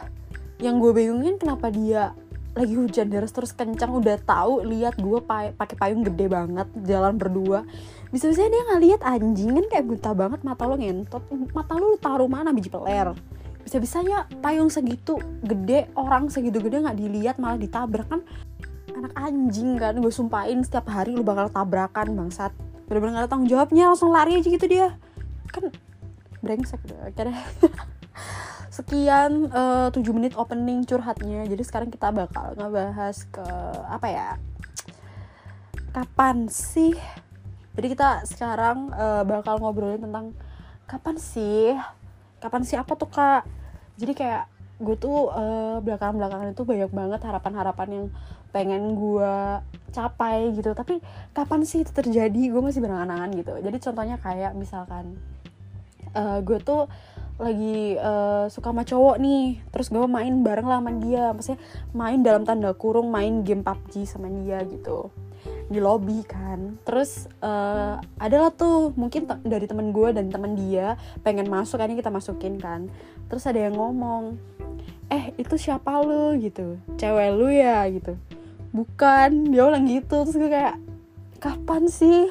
yang 0.63 0.79
gue 0.79 0.95
bingungin 0.95 1.35
kenapa 1.35 1.67
dia 1.67 2.15
lagi 2.55 2.75
hujan 2.75 3.07
deras 3.07 3.35
terus 3.35 3.51
kencang 3.53 3.91
udah 3.93 4.19
tahu 4.23 4.63
lihat 4.67 4.95
gue 4.99 5.19
pakai 5.27 5.75
payung 5.75 6.01
gede 6.03 6.27
banget 6.27 6.67
jalan 6.83 7.15
berdua. 7.15 7.63
Bisa 8.09 8.25
bisa 8.27 8.47
dia 8.47 8.61
nggak 8.67 8.81
lihat 8.83 9.01
anjing 9.05 9.53
kan 9.53 9.65
kayak 9.69 9.85
buta 9.85 10.11
banget 10.17 10.39
mata 10.41 10.65
lo 10.65 10.75
ngentot. 10.75 11.23
Mata 11.55 11.77
lo 11.77 11.95
taruh 11.95 12.27
mana 12.27 12.49
biji 12.51 12.67
peler? 12.67 13.13
Bisa 13.61 13.77
bisanya 13.77 14.25
payung 14.41 14.67
segitu 14.73 15.21
gede 15.45 15.87
orang 15.93 16.27
segitu 16.33 16.57
gede 16.59 16.81
nggak 16.81 16.97
dilihat 16.97 17.35
malah 17.37 17.59
ditabrak 17.59 18.09
kan. 18.09 18.25
Anak 18.97 19.13
anjing 19.15 19.79
kan 19.79 19.95
gue 20.01 20.11
sumpahin 20.11 20.65
setiap 20.65 20.89
hari 20.89 21.15
lu 21.15 21.23
bakal 21.23 21.47
tabrakan 21.53 22.17
bangsat. 22.17 22.51
Bener-bener 22.89 23.21
gak 23.21 23.23
ada 23.23 23.29
tanggung 23.29 23.47
jawabnya 23.47 23.93
langsung 23.93 24.09
lari 24.09 24.41
aja 24.41 24.49
gitu 24.49 24.65
dia. 24.65 24.97
Kan 25.53 25.69
brengsek 26.41 26.81
udah 26.87 27.13
akhirnya 27.13 27.39
sekian 28.69 29.49
uh, 29.49 29.89
eh, 29.89 29.97
7 29.97 30.05
menit 30.13 30.33
opening 30.37 30.85
curhatnya. 30.85 31.45
Jadi 31.49 31.63
sekarang 31.65 31.89
kita 31.89 32.13
bakal 32.13 32.53
ngebahas 32.55 33.17
ke 33.29 33.45
apa 33.89 34.07
ya 34.07 34.29
kapan 35.89 36.45
sih? 36.47 36.93
Jadi 37.73 37.87
kita 37.97 38.23
sekarang 38.29 38.93
uh, 38.93 39.25
bakal 39.25 39.57
ngobrolin 39.57 40.01
tentang 40.01 40.37
kapan 40.85 41.17
sih? 41.17 41.73
Kapan 42.37 42.61
sih 42.61 42.77
apa 42.77 42.93
tuh 42.93 43.09
kak? 43.09 43.43
Jadi 43.97 44.13
kayak 44.15 44.45
gue 44.79 44.95
tuh 44.95 45.27
uh, 45.33 45.83
belakangan-belakangan 45.83 46.55
itu 46.55 46.63
banyak 46.63 46.91
banget 46.93 47.19
harapan-harapan 47.25 47.87
yang 47.91 48.05
pengen 48.53 48.95
gue 48.95 49.33
capai 49.89 50.53
gitu. 50.53 50.71
Tapi 50.77 51.01
kapan 51.33 51.65
sih 51.65 51.81
itu 51.81 51.91
terjadi? 51.91 52.41
Gue 52.53 52.61
masih 52.61 52.85
berangan-angan 52.85 53.33
gitu. 53.33 53.53
Jadi 53.59 53.77
contohnya 53.81 54.17
kayak 54.21 54.53
misalkan 54.53 55.17
uh, 56.13 56.39
gue 56.45 56.57
tuh 56.61 56.85
lagi 57.39 57.95
uh, 57.95 58.51
suka 58.51 58.75
sama 58.75 58.83
cowok 58.83 59.15
nih. 59.17 59.63
Terus 59.71 59.87
gue 59.89 60.05
main 60.05 60.43
bareng 60.43 60.67
lah 60.67 60.83
sama 60.83 60.91
dia. 60.99 61.31
Maksudnya 61.31 61.59
main 61.95 62.19
dalam 62.19 62.43
tanda 62.43 62.75
kurung 62.75 63.09
main 63.09 63.41
game 63.47 63.63
PUBG 63.63 64.03
sama 64.03 64.27
dia 64.27 64.59
gitu. 64.67 65.07
Di 65.71 65.79
lobby 65.79 66.21
kan. 66.27 66.75
Terus 66.83 67.31
uh, 67.39 67.97
adalah 68.19 68.51
tuh 68.51 68.91
mungkin 68.99 69.25
dari 69.47 69.65
temen 69.65 69.95
gue 69.95 70.11
dan 70.11 70.27
temen 70.27 70.59
dia 70.59 70.99
pengen 71.23 71.47
masuk 71.47 71.79
kan 71.79 71.95
kita 71.95 72.11
masukin 72.11 72.59
kan. 72.59 72.91
Terus 73.31 73.47
ada 73.47 73.63
yang 73.71 73.79
ngomong 73.79 74.35
eh 75.09 75.31
itu 75.39 75.55
siapa 75.55 76.03
lu? 76.03 76.35
gitu. 76.37 76.75
Cewek 76.99 77.29
lu 77.39 77.47
ya? 77.49 77.87
gitu. 77.87 78.19
Bukan. 78.75 79.47
Dia 79.49 79.63
bilang 79.63 79.87
gitu. 79.87 80.27
Terus 80.27 80.35
gue 80.35 80.51
kayak 80.51 80.75
kapan 81.39 81.87
sih 81.87 82.27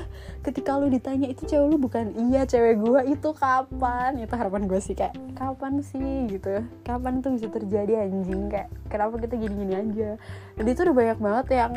ketika 0.48 0.80
lu 0.80 0.88
ditanya 0.88 1.28
itu 1.28 1.44
cewek 1.44 1.68
lu 1.68 1.76
bukan? 1.76 2.08
Iya 2.16 2.48
cewek 2.48 2.80
gue 2.80 3.00
itu 3.12 3.28
kapan? 3.36 4.16
Itu 4.16 4.32
harapan 4.32 4.64
gue 4.64 4.80
sih 4.80 4.96
kayak 4.96 5.12
kapan 5.36 5.84
sih? 5.84 6.24
Gitu. 6.24 6.64
Kapan 6.88 7.20
tuh 7.20 7.36
bisa 7.36 7.52
terjadi 7.52 8.08
anjing? 8.08 8.48
Kayak 8.48 8.72
kenapa 8.88 9.20
kita 9.20 9.36
gini-gini 9.36 9.74
aja? 9.76 10.10
Dan 10.56 10.64
itu 10.64 10.80
udah 10.88 10.96
banyak 10.96 11.18
banget 11.20 11.46
yang 11.52 11.72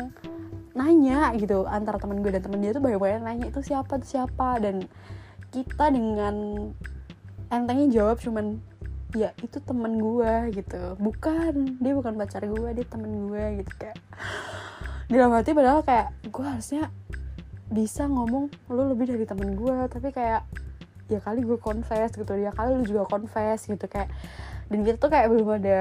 nanya 0.72 1.36
gitu. 1.36 1.68
Antara 1.68 2.00
teman 2.00 2.24
gue 2.24 2.32
dan 2.32 2.40
teman 2.40 2.64
dia 2.64 2.72
tuh 2.72 2.80
banyak 2.80 2.96
banget 2.96 3.20
nanya 3.20 3.46
itu 3.52 3.60
siapa? 3.60 4.00
Itu 4.00 4.06
siapa? 4.08 4.48
Dan 4.56 4.88
kita 5.52 5.92
dengan 5.92 6.34
entengnya 7.52 7.86
jawab 7.92 8.24
cuman 8.24 8.56
ya 9.12 9.36
itu 9.44 9.60
temen 9.60 10.00
gue 10.00 10.56
gitu. 10.56 10.96
Bukan 10.96 11.76
dia 11.76 11.92
bukan 11.92 12.16
pacar 12.16 12.48
gue 12.48 12.68
dia 12.72 12.86
temen 12.88 13.28
gue 13.28 13.44
gitu 13.60 13.72
kayak. 13.76 14.00
Dalam 15.12 15.36
hati 15.36 15.52
padahal 15.52 15.84
kayak 15.84 16.08
gue 16.24 16.40
harusnya 16.40 16.88
bisa 17.72 18.04
ngomong 18.04 18.52
lu 18.68 18.82
lebih 18.92 19.08
dari 19.16 19.24
temen 19.24 19.56
gue 19.56 19.76
tapi 19.88 20.12
kayak 20.12 20.44
ya 21.10 21.20
kali 21.20 21.44
gue 21.44 21.58
confess 21.60 22.14
gitu 22.14 22.32
ya 22.36 22.52
kali 22.52 22.76
lu 22.78 22.84
juga 22.84 23.04
confess 23.08 23.68
gitu 23.68 23.84
kayak 23.84 24.08
dan 24.72 24.88
kita 24.88 24.96
tuh 24.96 25.10
kayak 25.12 25.28
belum 25.28 25.48
ada 25.60 25.80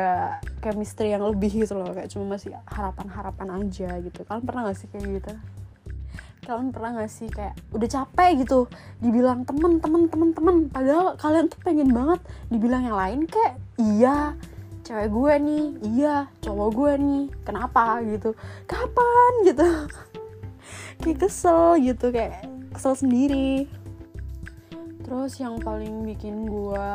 chemistry 0.60 1.16
yang 1.16 1.24
lebih 1.24 1.64
gitu 1.64 1.80
loh 1.80 1.96
kayak 1.96 2.12
cuma 2.12 2.36
masih 2.36 2.52
harapan-harapan 2.68 3.64
aja 3.64 4.04
gitu. 4.04 4.20
Kalian 4.28 4.44
pernah 4.44 4.68
gak 4.68 4.78
sih 4.84 4.88
kayak 4.92 5.08
gitu? 5.16 5.32
Kalian 6.44 6.70
pernah 6.76 6.90
gak 7.00 7.08
sih 7.08 7.28
kayak 7.32 7.56
udah 7.72 7.88
capek 7.88 8.44
gitu 8.44 8.68
dibilang 9.00 9.48
temen 9.48 9.80
temen 9.80 10.12
temen 10.12 10.30
temen 10.36 10.56
padahal 10.68 11.16
kalian 11.16 11.48
tuh 11.48 11.60
pengen 11.64 11.96
banget 11.96 12.20
dibilang 12.52 12.84
yang 12.84 13.00
lain 13.00 13.20
kayak 13.32 13.56
iya 13.80 14.36
cewek 14.84 15.08
gue 15.08 15.34
nih 15.40 15.66
iya 15.96 16.16
cowok 16.44 16.70
gue 16.76 16.92
nih 17.00 17.24
kenapa? 17.48 18.04
gitu. 18.04 18.36
Kapan 18.68 19.32
gitu 19.48 19.88
kayak 21.02 21.20
kesel 21.28 21.76
gitu 21.82 22.14
kayak 22.14 22.46
kesel 22.72 22.94
sendiri. 22.96 23.68
Terus 25.02 25.36
yang 25.42 25.60
paling 25.60 26.08
bikin 26.08 26.48
gue 26.48 26.90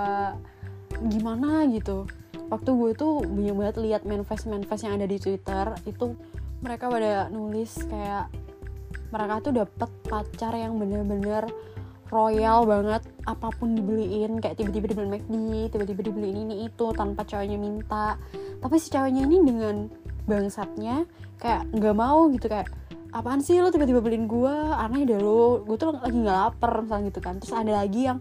gimana 0.96 1.68
gitu 1.68 2.08
waktu 2.48 2.70
gue 2.72 2.90
tuh 2.94 3.26
banyak 3.26 3.54
banget 3.58 3.76
lihat 3.82 4.02
manifest 4.06 4.46
manifest 4.46 4.86
yang 4.86 4.96
ada 4.96 5.06
di 5.08 5.18
twitter 5.18 5.75
itu 5.84 6.14
mereka 6.62 6.88
pada 6.88 7.28
nulis 7.28 7.75
kayak 7.90 8.30
mereka 9.10 9.34
tuh 9.42 9.52
dapet 9.54 9.90
pacar 10.06 10.52
yang 10.56 10.78
bener-bener 10.78 11.46
royal 12.10 12.62
banget 12.62 13.02
apa 13.26 13.50
pun 13.50 13.75
dibeliin 13.75 14.38
kayak 14.38 14.62
tiba-tiba 14.62 14.94
dibeliin 14.94 15.12
McD 15.18 15.75
tiba-tiba 15.75 16.00
dibeliin 16.06 16.38
ini 16.46 16.56
itu 16.70 16.86
tanpa 16.94 17.26
ceweknya 17.26 17.58
minta. 17.58 18.14
Tapi 18.62 18.76
si 18.78 18.94
ceweknya 18.94 19.26
ini 19.26 19.42
dengan 19.42 19.90
bangsatnya 20.26 21.02
kayak 21.42 21.66
nggak 21.75 21.96
mau 21.98 22.30
gitu 22.30 22.46
kayak 22.46 22.70
apaan 23.16 23.40
sih 23.40 23.56
lo 23.64 23.73
tiba-tiba 23.73 24.04
beliin 24.04 24.28
gue 24.28 24.52
aneh 24.52 25.08
deh 25.08 25.16
lo 25.16 25.64
gue 25.64 25.76
tuh 25.80 25.96
lagi 25.96 26.12
nggak 26.12 26.37
lapar 26.37 26.85
misalnya 26.85 27.08
gitu 27.08 27.20
kan. 27.25 27.40
Terus 27.40 27.54
ada 27.56 27.73
lagi 27.80 28.00
yang 28.04 28.20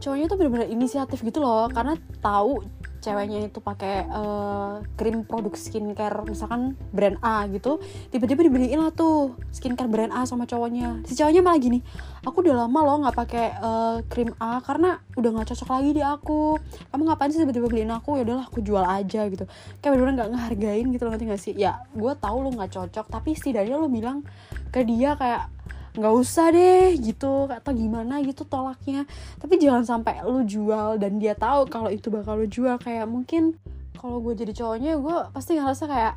cowoknya 0.00 0.26
tuh 0.28 0.36
bener-bener 0.36 0.68
inisiatif 0.68 1.24
gitu 1.24 1.40
loh 1.40 1.68
karena 1.72 1.96
tahu 2.20 2.64
ceweknya 3.00 3.48
itu 3.48 3.58
pakai 3.58 4.06
uh, 4.06 4.84
krim 4.94 5.24
produk 5.24 5.56
skincare 5.56 6.22
misalkan 6.28 6.76
brand 6.92 7.16
A 7.24 7.48
gitu 7.48 7.80
tiba-tiba 8.12 8.46
dibeliin 8.46 8.78
lah 8.78 8.92
tuh 8.92 9.34
skincare 9.50 9.88
brand 9.88 10.12
A 10.12 10.28
sama 10.28 10.44
cowoknya. 10.44 11.02
Si 11.08 11.16
cowoknya 11.16 11.40
malah 11.40 11.60
gini 11.60 11.80
aku 12.22 12.44
udah 12.44 12.64
lama 12.64 12.78
loh 12.84 12.96
nggak 13.02 13.16
pakai 13.16 13.46
uh, 13.58 13.98
krim 14.06 14.36
A 14.36 14.60
karena 14.60 15.00
udah 15.16 15.30
nggak 15.32 15.48
cocok 15.50 15.68
lagi 15.72 15.90
di 15.96 16.02
aku. 16.04 16.60
Kamu 16.92 17.02
ngapain 17.08 17.32
sih 17.32 17.40
tiba-tiba 17.42 17.66
beliin 17.66 17.90
aku? 17.90 18.20
Ya 18.20 18.22
udahlah 18.28 18.46
aku 18.46 18.60
jual 18.60 18.84
aja 18.84 19.26
gitu. 19.26 19.44
Kayak 19.80 19.90
bener-bener 19.96 20.14
nggak 20.20 20.30
ngehargain 20.36 20.86
gitu 20.92 21.02
loh 21.08 21.12
nanti 21.16 21.24
gak 21.26 21.42
sih? 21.42 21.52
Ya 21.56 21.82
gue 21.96 22.12
tahu 22.20 22.44
lo 22.44 22.52
nggak 22.52 22.70
cocok 22.76 23.06
tapi 23.08 23.32
setidaknya 23.34 23.80
lo 23.80 23.88
bilang 23.88 24.22
ke 24.70 24.84
dia 24.84 25.16
kayak 25.16 25.48
nggak 25.96 26.14
usah 26.14 26.52
deh 26.54 26.94
gitu. 26.98 27.48
Atau 27.50 27.72
gimana 27.74 28.22
gitu 28.22 28.46
tolaknya. 28.46 29.06
Tapi 29.38 29.58
jangan 29.58 29.82
sampai 29.86 30.22
lu 30.26 30.42
jual 30.44 30.98
dan 30.98 31.18
dia 31.18 31.34
tahu 31.34 31.66
kalau 31.66 31.90
itu 31.90 32.10
bakal 32.12 32.38
lu 32.38 32.46
jual. 32.46 32.76
Kayak 32.78 33.10
mungkin 33.10 33.58
kalau 33.98 34.22
gue 34.24 34.34
jadi 34.38 34.52
cowoknya 34.56 34.96
gue 34.96 35.16
pasti 35.34 35.58
ngerasa 35.58 35.84
kayak 35.88 36.14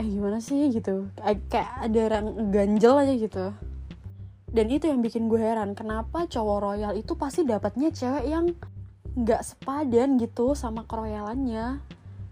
eh 0.00 0.06
gimana 0.06 0.38
sih? 0.40 0.70
gitu. 0.72 1.10
Kayak 1.50 1.70
ada 1.84 1.98
orang 2.08 2.26
ganjel 2.54 2.94
aja 2.96 3.14
gitu. 3.16 3.46
Dan 4.50 4.66
itu 4.66 4.90
yang 4.90 4.98
bikin 4.98 5.30
gue 5.30 5.38
heran 5.38 5.78
kenapa 5.78 6.26
cowok 6.26 6.58
royal 6.58 6.92
itu 6.98 7.14
pasti 7.14 7.46
dapatnya 7.46 7.94
cewek 7.94 8.26
yang 8.26 8.50
nggak 9.14 9.42
sepadan 9.42 10.18
gitu 10.18 10.54
sama 10.54 10.86
keroyalannya 10.86 11.82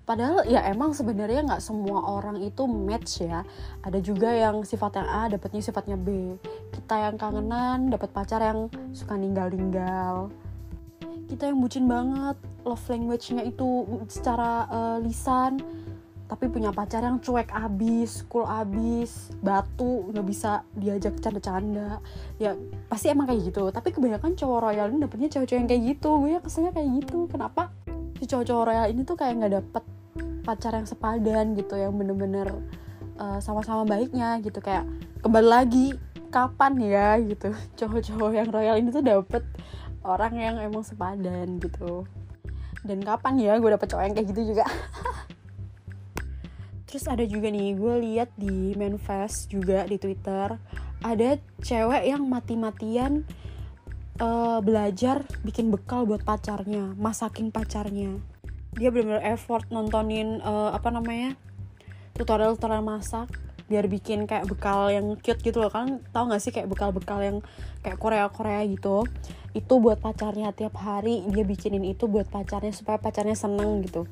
padahal 0.08 0.48
ya 0.48 0.64
emang 0.64 0.96
sebenarnya 0.96 1.44
nggak 1.44 1.60
semua 1.60 2.00
orang 2.00 2.40
itu 2.40 2.64
match 2.64 3.28
ya. 3.28 3.44
Ada 3.84 4.00
juga 4.00 4.32
yang 4.32 4.64
sifatnya 4.64 5.04
A 5.04 5.28
dapatnya 5.28 5.60
sifatnya 5.60 6.00
B. 6.00 6.40
Kita 6.72 6.96
yang 6.96 7.20
kangenan 7.20 7.92
dapat 7.92 8.08
pacar 8.16 8.40
yang 8.40 8.72
suka 8.96 9.20
ninggal-ninggal. 9.20 10.32
Kita 11.28 11.52
yang 11.52 11.60
bucin 11.60 11.84
banget 11.84 12.40
love 12.64 12.80
language-nya 12.88 13.44
itu 13.44 13.84
secara 14.08 14.64
uh, 14.72 14.96
lisan. 15.04 15.60
Tapi 16.28 16.44
punya 16.52 16.72
pacar 16.72 17.00
yang 17.00 17.24
cuek 17.24 17.48
abis, 17.56 18.20
cool 18.28 18.44
abis, 18.44 19.32
batu 19.40 20.08
nggak 20.12 20.26
bisa 20.28 20.64
diajak 20.76 21.20
canda-canda. 21.20 22.00
Ya 22.40 22.56
pasti 22.88 23.12
emang 23.12 23.28
kayak 23.28 23.48
gitu. 23.48 23.68
Tapi 23.68 23.92
kebanyakan 23.92 24.36
cowok 24.36 24.72
royal 24.72 24.88
ini 24.88 25.04
dapetnya 25.04 25.28
cowok-cowok 25.36 25.60
yang 25.60 25.68
kayak 25.68 25.82
gitu. 25.84 26.10
Gue 26.16 26.30
ya 26.32 26.40
kesannya 26.40 26.72
kayak 26.72 26.88
gitu. 27.04 27.18
Kenapa 27.28 27.72
si 28.20 28.24
cowok-cowok 28.24 28.64
royal 28.64 28.86
ini 28.88 29.00
tuh 29.04 29.16
kayak 29.16 29.34
nggak 29.40 29.52
dapet 29.60 29.84
pacar 30.48 30.72
yang 30.72 30.88
sepadan 30.88 31.52
gitu 31.52 31.76
yang 31.76 31.92
bener-bener 31.92 32.48
uh, 33.20 33.36
sama-sama 33.44 33.84
baiknya 33.84 34.40
gitu. 34.40 34.64
Kayak 34.64 34.88
kembali 35.20 35.48
lagi 35.48 35.86
kapan 36.32 36.80
ya 36.80 37.20
gitu. 37.20 37.52
Cowok-cowok 37.78 38.32
yang 38.32 38.48
royal 38.48 38.80
ini 38.80 38.88
tuh 38.88 39.04
dapet 39.04 39.44
orang 40.00 40.32
yang 40.40 40.56
emang 40.56 40.80
sepadan 40.80 41.60
gitu. 41.60 42.08
Dan 42.80 43.04
kapan 43.04 43.36
ya 43.36 43.52
gue 43.60 43.68
dapet 43.68 43.90
cowok 43.92 44.04
yang 44.08 44.14
kayak 44.16 44.28
gitu 44.32 44.56
juga? 44.56 44.64
Terus 46.88 47.04
ada 47.04 47.20
juga 47.28 47.52
nih 47.52 47.76
gue 47.76 47.94
lihat 48.00 48.32
di 48.40 48.72
manifest 48.72 49.52
juga 49.52 49.84
di 49.84 50.00
twitter 50.00 50.56
ada 51.04 51.38
cewek 51.62 52.10
yang 52.10 52.26
mati-matian 52.26 53.22
uh, 54.18 54.58
belajar 54.58 55.22
bikin 55.46 55.70
bekal 55.70 56.06
buat 56.06 56.26
pacarnya 56.26 56.94
masakin 56.98 57.54
pacarnya 57.54 58.18
dia 58.78 58.94
bener-bener 58.94 59.20
effort 59.26 59.66
nontonin 59.68 60.38
uh, 60.40 60.70
apa 60.70 60.94
namanya 60.94 61.34
tutorial 62.14 62.54
tutorial 62.54 62.86
masak 62.86 63.28
biar 63.68 63.84
bikin 63.84 64.24
kayak 64.24 64.48
bekal 64.48 64.88
yang 64.88 65.14
cute 65.20 65.44
gitu 65.44 65.60
loh. 65.60 65.68
Kan 65.68 66.00
tau 66.10 66.24
gak 66.26 66.40
sih 66.40 66.50
kayak 66.50 66.72
bekal-bekal 66.72 67.20
yang 67.20 67.38
kayak 67.84 68.00
Korea 68.00 68.26
Korea 68.32 68.64
gitu? 68.64 69.04
Itu 69.52 69.78
buat 69.78 70.00
pacarnya 70.00 70.56
tiap 70.56 70.80
hari 70.80 71.20
dia 71.28 71.44
bikinin 71.44 71.84
itu 71.84 72.08
buat 72.08 72.26
pacarnya 72.32 72.72
supaya 72.72 72.96
pacarnya 72.96 73.36
seneng 73.36 73.84
gitu. 73.84 74.08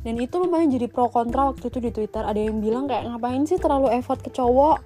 Dan 0.00 0.16
itu 0.16 0.40
lumayan 0.40 0.72
jadi 0.72 0.88
pro 0.88 1.12
kontra 1.12 1.52
waktu 1.52 1.68
itu 1.68 1.78
di 1.82 1.90
Twitter. 1.92 2.24
Ada 2.24 2.38
yang 2.38 2.62
bilang 2.64 2.88
kayak 2.88 3.04
ngapain 3.10 3.44
sih 3.44 3.60
terlalu 3.60 3.92
effort 3.92 4.22
ke 4.22 4.30
cowok? 4.32 4.80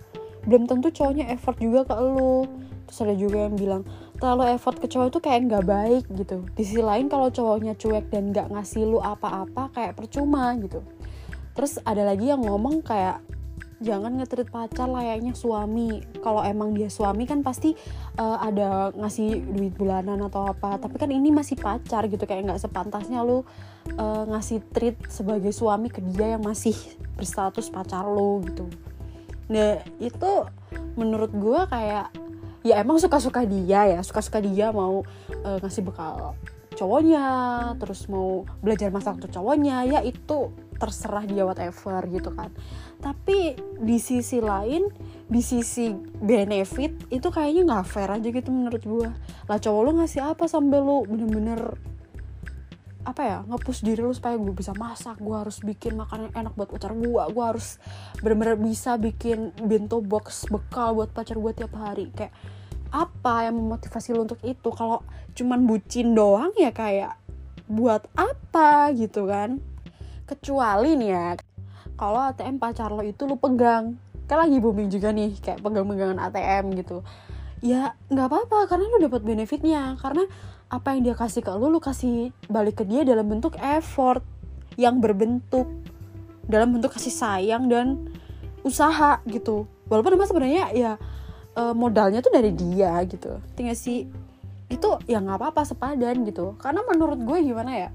Belum 0.48 0.66
tentu 0.66 0.90
cowoknya 0.90 1.30
effort 1.30 1.60
juga 1.60 1.86
ke 1.86 1.94
lu. 1.94 2.48
Terus 2.90 2.98
ada 3.04 3.14
juga 3.14 3.46
yang 3.46 3.54
bilang 3.54 3.82
terlalu 4.18 4.54
effort 4.54 4.78
ke 4.78 4.87
cowok 4.87 5.09
itu 5.11 5.21
kayak 5.21 5.40
nggak 5.50 5.64
baik 5.66 6.04
gitu. 6.14 6.47
Di 6.54 6.62
sisi 6.62 6.83
lain 6.83 7.11
kalau 7.11 7.28
cowoknya 7.30 7.75
cuek 7.75 8.11
dan 8.11 8.30
nggak 8.30 8.50
ngasih 8.54 8.87
lu 8.87 8.99
apa-apa 9.02 9.75
kayak 9.75 9.99
percuma 9.99 10.54
gitu. 10.59 10.80
Terus 11.54 11.78
ada 11.83 12.02
lagi 12.06 12.30
yang 12.30 12.42
ngomong 12.42 12.83
kayak 12.83 13.23
jangan 13.83 14.16
ngetrit 14.16 14.49
pacar 14.49 14.87
layaknya 14.87 15.35
suami. 15.35 16.02
Kalau 16.23 16.40
emang 16.40 16.73
dia 16.73 16.88
suami 16.88 17.26
kan 17.26 17.42
pasti 17.42 17.75
uh, 18.16 18.38
ada 18.40 18.94
ngasih 18.94 19.44
duit 19.54 19.75
bulanan 19.75 20.23
atau 20.25 20.47
apa. 20.49 20.78
Tapi 20.78 20.97
kan 20.97 21.11
ini 21.11 21.35
masih 21.35 21.59
pacar 21.59 22.06
gitu 22.06 22.25
kayak 22.25 22.49
nggak 22.49 22.62
sepantasnya 22.62 23.21
lu 23.26 23.42
uh, 23.99 24.25
ngasih 24.30 24.62
treat 24.73 24.97
sebagai 25.11 25.50
suami 25.50 25.90
ke 25.90 26.00
dia 26.14 26.38
yang 26.38 26.42
masih 26.42 26.75
berstatus 27.18 27.71
pacar 27.71 28.06
lo 28.06 28.42
gitu. 28.47 28.66
Nah 29.50 29.83
itu 30.00 30.33
menurut 30.97 31.30
gue 31.35 31.61
kayak 31.68 32.09
ya 32.64 32.80
emang 32.80 32.97
suka-suka 32.99 33.44
dia 33.44 33.87
ya. 33.87 34.00
Suka-suka 34.00 34.40
dia 34.40 34.73
mau 34.73 35.04
uh, 35.44 35.59
ngasih 35.61 35.85
bekal 35.85 36.35
cowoknya 36.75 37.23
terus 37.78 38.11
mau 38.11 38.42
belajar 38.59 38.90
masak 38.90 39.23
untuk 39.23 39.30
cowoknya. 39.30 39.87
Ya 39.87 40.00
itu 40.02 40.50
terserah 40.75 41.23
dia 41.23 41.47
whatever 41.47 42.02
gitu 42.11 42.35
kan. 42.35 42.50
Tapi 42.99 43.54
di 43.78 43.99
sisi 44.02 44.42
lain 44.42 44.90
di 45.30 45.40
sisi 45.40 45.94
benefit 46.18 47.09
itu 47.09 47.28
kayaknya 47.30 47.62
nggak 47.64 47.87
fair 47.87 48.11
aja 48.12 48.28
gitu 48.28 48.52
menurut 48.52 48.83
gue 48.85 49.09
lah 49.49 49.56
cowok 49.56 49.80
lu 49.88 49.90
ngasih 49.97 50.21
apa 50.21 50.44
sampai 50.44 50.78
lu 50.85 51.09
bener-bener 51.09 51.80
apa 53.04 53.23
ya 53.23 53.38
ngepush 53.44 53.84
diri 53.84 54.00
lu 54.00 54.16
supaya 54.16 54.40
gue 54.40 54.54
bisa 54.56 54.73
masak 54.73 55.20
gue 55.20 55.37
harus 55.37 55.61
bikin 55.61 55.92
makanan 56.00 56.32
enak 56.32 56.56
buat 56.56 56.73
pacar 56.73 56.96
gue 56.96 57.23
gue 57.28 57.44
harus 57.44 57.76
bener-bener 58.25 58.56
bisa 58.56 58.96
bikin 58.96 59.52
bento 59.61 60.00
box 60.00 60.49
bekal 60.49 60.96
buat 60.96 61.12
pacar 61.12 61.37
gue 61.37 61.52
tiap 61.52 61.76
hari. 61.76 62.08
Kayak 62.16 62.32
apa 62.94 63.50
yang 63.50 63.61
memotivasi 63.61 64.16
lu 64.16 64.25
untuk 64.25 64.40
itu? 64.46 64.68
Kalau 64.73 65.04
cuman 65.37 65.68
bucin 65.68 66.16
doang 66.16 66.54
ya 66.56 66.73
kayak 66.73 67.20
buat 67.68 68.08
apa 68.16 68.94
gitu 68.96 69.28
kan? 69.28 69.61
Kecuali 70.25 70.96
nih 70.96 71.11
ya 71.12 71.28
kalau 71.94 72.26
ATM 72.30 72.58
pacar 72.58 72.90
lo 72.90 73.02
itu 73.06 73.26
lu 73.28 73.38
pegang. 73.38 73.99
Kan 74.25 74.40
lagi 74.40 74.56
booming 74.58 74.88
juga 74.88 75.12
nih 75.12 75.37
kayak 75.38 75.61
pegang-pegangan 75.61 76.18
ATM 76.30 76.75
gitu. 76.80 77.04
Ya 77.61 77.94
nggak 78.08 78.26
apa-apa 78.32 78.58
karena 78.73 78.84
lu 78.88 78.99
dapat 79.06 79.23
benefitnya. 79.23 79.94
Karena 80.00 80.26
apa 80.74 80.98
yang 80.98 81.06
dia 81.06 81.14
kasih 81.14 81.46
ke 81.46 81.54
lu 81.54 81.70
lu 81.70 81.78
kasih 81.78 82.34
balik 82.50 82.82
ke 82.82 82.84
dia 82.84 83.06
dalam 83.06 83.30
bentuk 83.30 83.54
effort 83.62 84.26
yang 84.74 84.98
berbentuk 84.98 85.70
dalam 86.50 86.74
bentuk 86.74 86.90
kasih 86.90 87.14
sayang 87.14 87.70
dan 87.70 88.10
usaha 88.66 89.22
gitu. 89.30 89.70
Walaupun 89.86 90.18
emang 90.18 90.28
sebenarnya 90.28 90.64
ya 90.74 90.92
e, 91.54 91.62
modalnya 91.72 92.18
tuh 92.24 92.34
dari 92.34 92.50
dia 92.50 92.98
gitu. 93.06 93.38
Tinggal 93.54 93.78
sih? 93.78 94.10
Itu 94.66 94.98
ya 95.06 95.22
nggak 95.22 95.38
apa-apa 95.38 95.62
sepadan 95.62 96.26
gitu. 96.26 96.58
Karena 96.58 96.82
menurut 96.82 97.22
gue 97.22 97.38
gimana 97.44 97.72
ya 97.72 97.90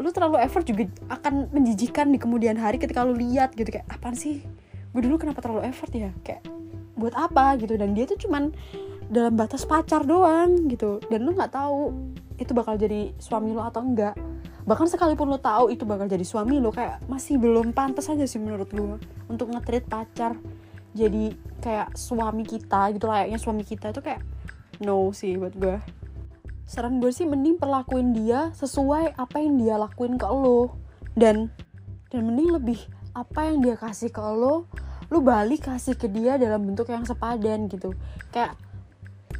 lu 0.00 0.08
terlalu 0.16 0.40
effort 0.40 0.64
juga 0.64 0.88
akan 1.12 1.52
menjijikan 1.52 2.08
di 2.08 2.16
kemudian 2.16 2.56
hari 2.56 2.80
ketika 2.80 3.04
lu 3.04 3.18
lihat 3.18 3.52
gitu. 3.52 3.68
Kayak 3.68 3.90
apaan 3.90 4.16
sih? 4.16 4.40
Gue 4.94 5.02
dulu 5.04 5.20
kenapa 5.20 5.44
terlalu 5.44 5.68
effort 5.68 5.92
ya? 5.92 6.14
Kayak 6.24 6.46
buat 6.96 7.12
apa? 7.12 7.58
gitu. 7.60 7.76
Dan 7.76 7.92
dia 7.92 8.08
tuh 8.08 8.16
cuman 8.16 8.54
dalam 9.10 9.34
batas 9.34 9.66
pacar 9.66 10.06
doang 10.06 10.70
gitu. 10.70 11.02
Dan 11.10 11.26
lu 11.26 11.34
nggak 11.34 11.52
tahu 11.52 11.92
itu 12.38 12.54
bakal 12.54 12.78
jadi 12.78 13.10
suami 13.18 13.50
lo 13.50 13.66
atau 13.66 13.82
enggak. 13.82 14.14
Bahkan 14.64 14.86
sekalipun 14.86 15.26
lo 15.26 15.42
tahu 15.42 15.74
itu 15.74 15.82
bakal 15.82 16.06
jadi 16.06 16.22
suami 16.22 16.62
lo 16.62 16.70
kayak 16.70 17.02
masih 17.10 17.36
belum 17.36 17.74
pantas 17.74 18.06
aja 18.06 18.22
sih 18.24 18.38
menurut 18.38 18.70
gue 18.70 18.96
untuk 19.26 19.50
ngetrit 19.50 19.84
pacar 19.90 20.38
jadi 20.94 21.34
kayak 21.58 21.98
suami 21.98 22.46
kita 22.46 22.94
gitu. 22.94 23.10
Layaknya 23.10 23.38
suami 23.42 23.66
kita 23.66 23.90
itu 23.90 24.00
kayak 24.00 24.22
no 24.80 25.10
sih 25.12 25.36
buat 25.36 25.52
gue 25.58 25.76
saran 26.70 27.02
gue 27.02 27.10
sih 27.10 27.26
mending 27.26 27.58
perlakuin 27.58 28.14
dia 28.14 28.54
sesuai 28.54 29.18
apa 29.18 29.42
yang 29.42 29.58
dia 29.58 29.74
lakuin 29.74 30.14
ke 30.14 30.22
lo 30.30 30.78
dan 31.18 31.50
dan 32.14 32.20
mending 32.22 32.54
lebih 32.54 32.78
apa 33.10 33.50
yang 33.50 33.58
dia 33.58 33.74
kasih 33.74 34.14
ke 34.14 34.22
lo 34.22 34.70
lu 35.10 35.18
balik 35.18 35.66
kasih 35.66 35.98
ke 35.98 36.06
dia 36.06 36.38
dalam 36.38 36.62
bentuk 36.62 36.86
yang 36.86 37.02
sepadan 37.02 37.66
gitu. 37.66 37.90
Kayak 38.30 38.54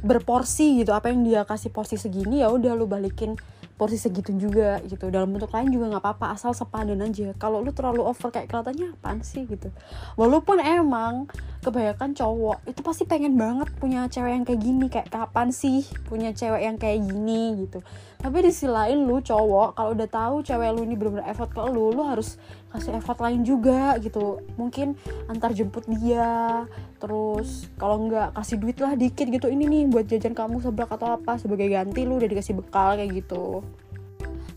berporsi 0.01 0.81
gitu 0.81 0.91
apa 0.91 1.13
yang 1.13 1.21
dia 1.21 1.41
kasih 1.45 1.69
porsi 1.69 1.97
segini 1.97 2.41
ya 2.41 2.49
udah 2.49 2.73
lu 2.73 2.89
balikin 2.89 3.37
porsi 3.81 3.97
segitu 3.97 4.29
juga 4.37 4.77
gitu. 4.85 5.09
Dalam 5.09 5.33
bentuk 5.33 5.49
lain 5.49 5.73
juga 5.73 5.97
nggak 5.97 6.05
apa-apa 6.05 6.37
asal 6.37 6.53
sepadan 6.53 7.01
aja. 7.01 7.33
Kalau 7.41 7.65
lu 7.65 7.73
terlalu 7.73 8.05
over 8.05 8.29
kayak 8.29 8.53
kelihatannya 8.53 8.93
apaan 8.93 9.25
sih 9.25 9.49
gitu. 9.49 9.73
Walaupun 10.21 10.61
emang 10.61 11.25
kebanyakan 11.61 12.17
cowok 12.17 12.65
itu 12.65 12.81
pasti 12.81 13.03
pengen 13.05 13.37
banget 13.37 13.69
punya 13.77 14.09
cewek 14.09 14.33
yang 14.33 14.45
kayak 14.45 14.61
gini 14.65 14.85
kayak 14.89 15.13
kapan 15.13 15.53
sih 15.53 15.85
punya 16.09 16.33
cewek 16.33 16.65
yang 16.65 16.77
kayak 16.81 17.05
gini 17.05 17.65
gitu. 17.65 17.85
Tapi 18.17 18.37
di 18.41 18.49
sisi 18.49 18.65
lain 18.65 19.05
lu 19.05 19.21
cowok 19.21 19.77
kalau 19.77 19.93
udah 19.93 20.09
tahu 20.09 20.41
cewek 20.41 20.73
lu 20.73 20.81
ini 20.89 20.97
bener-bener 20.97 21.29
effort 21.29 21.53
ke 21.53 21.61
lu 21.61 21.93
lu 21.93 22.01
harus 22.01 22.41
kasih 22.73 22.97
effort 22.97 23.21
lain 23.21 23.45
juga 23.45 23.93
gitu. 24.01 24.41
Mungkin 24.57 24.97
antar 25.29 25.53
jemput 25.53 25.85
dia 25.85 26.65
terus 26.97 27.69
kalau 27.77 28.09
nggak 28.09 28.33
kasih 28.41 28.57
duit 28.57 28.77
lah 28.81 28.97
dikit 28.97 29.29
gitu 29.29 29.45
ini 29.45 29.69
nih 29.69 29.83
buat 29.85 30.09
jajan 30.09 30.33
kamu 30.33 30.65
seblak 30.65 30.89
atau 30.89 31.13
apa 31.13 31.37
sebagai 31.37 31.69
ganti 31.69 32.09
lu 32.09 32.17
udah 32.17 32.29
dikasih 32.29 32.57
bekal 32.57 32.97
kayak 32.97 33.21
gitu. 33.21 33.61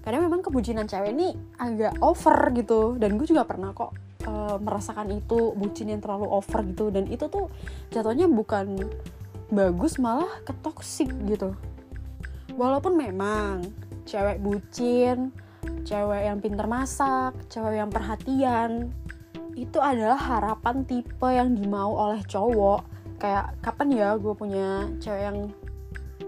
Karena 0.01 0.25
memang 0.25 0.41
kebucinan 0.41 0.89
cewek 0.89 1.13
ini 1.13 1.37
agak 1.61 2.01
over 2.01 2.49
gitu 2.57 2.97
dan 2.97 3.17
gue 3.21 3.29
juga 3.29 3.45
pernah 3.45 3.73
kok 3.73 4.04
uh, 4.27 4.57
merasakan 4.61 5.13
itu 5.15 5.53
bucin 5.57 5.93
yang 5.93 6.03
terlalu 6.03 6.29
over 6.29 6.61
gitu. 6.67 6.91
Dan 6.91 7.09
itu 7.09 7.29
tuh 7.29 7.49
jatuhnya 7.93 8.29
bukan 8.29 8.89
bagus 9.53 10.01
malah 10.01 10.31
ketoksik 10.45 11.13
gitu. 11.29 11.55
Walaupun 12.55 12.95
memang 12.99 13.65
cewek 14.05 14.41
bucin 14.41 15.33
cewek 15.85 16.29
yang 16.29 16.45
pinter 16.45 16.69
masak 16.69 17.33
cewek 17.49 17.81
yang 17.81 17.89
perhatian 17.89 18.93
itu 19.55 19.79
adalah 19.79 20.19
harapan 20.19 20.83
tipe 20.85 21.29
yang 21.31 21.55
dimau 21.55 21.95
oleh 21.95 22.21
cowok. 22.27 22.83
Kayak 23.23 23.55
kapan 23.63 23.89
ya 23.95 24.09
gue 24.19 24.35
punya 24.35 24.91
cewek 24.99 25.23
yang 25.23 25.39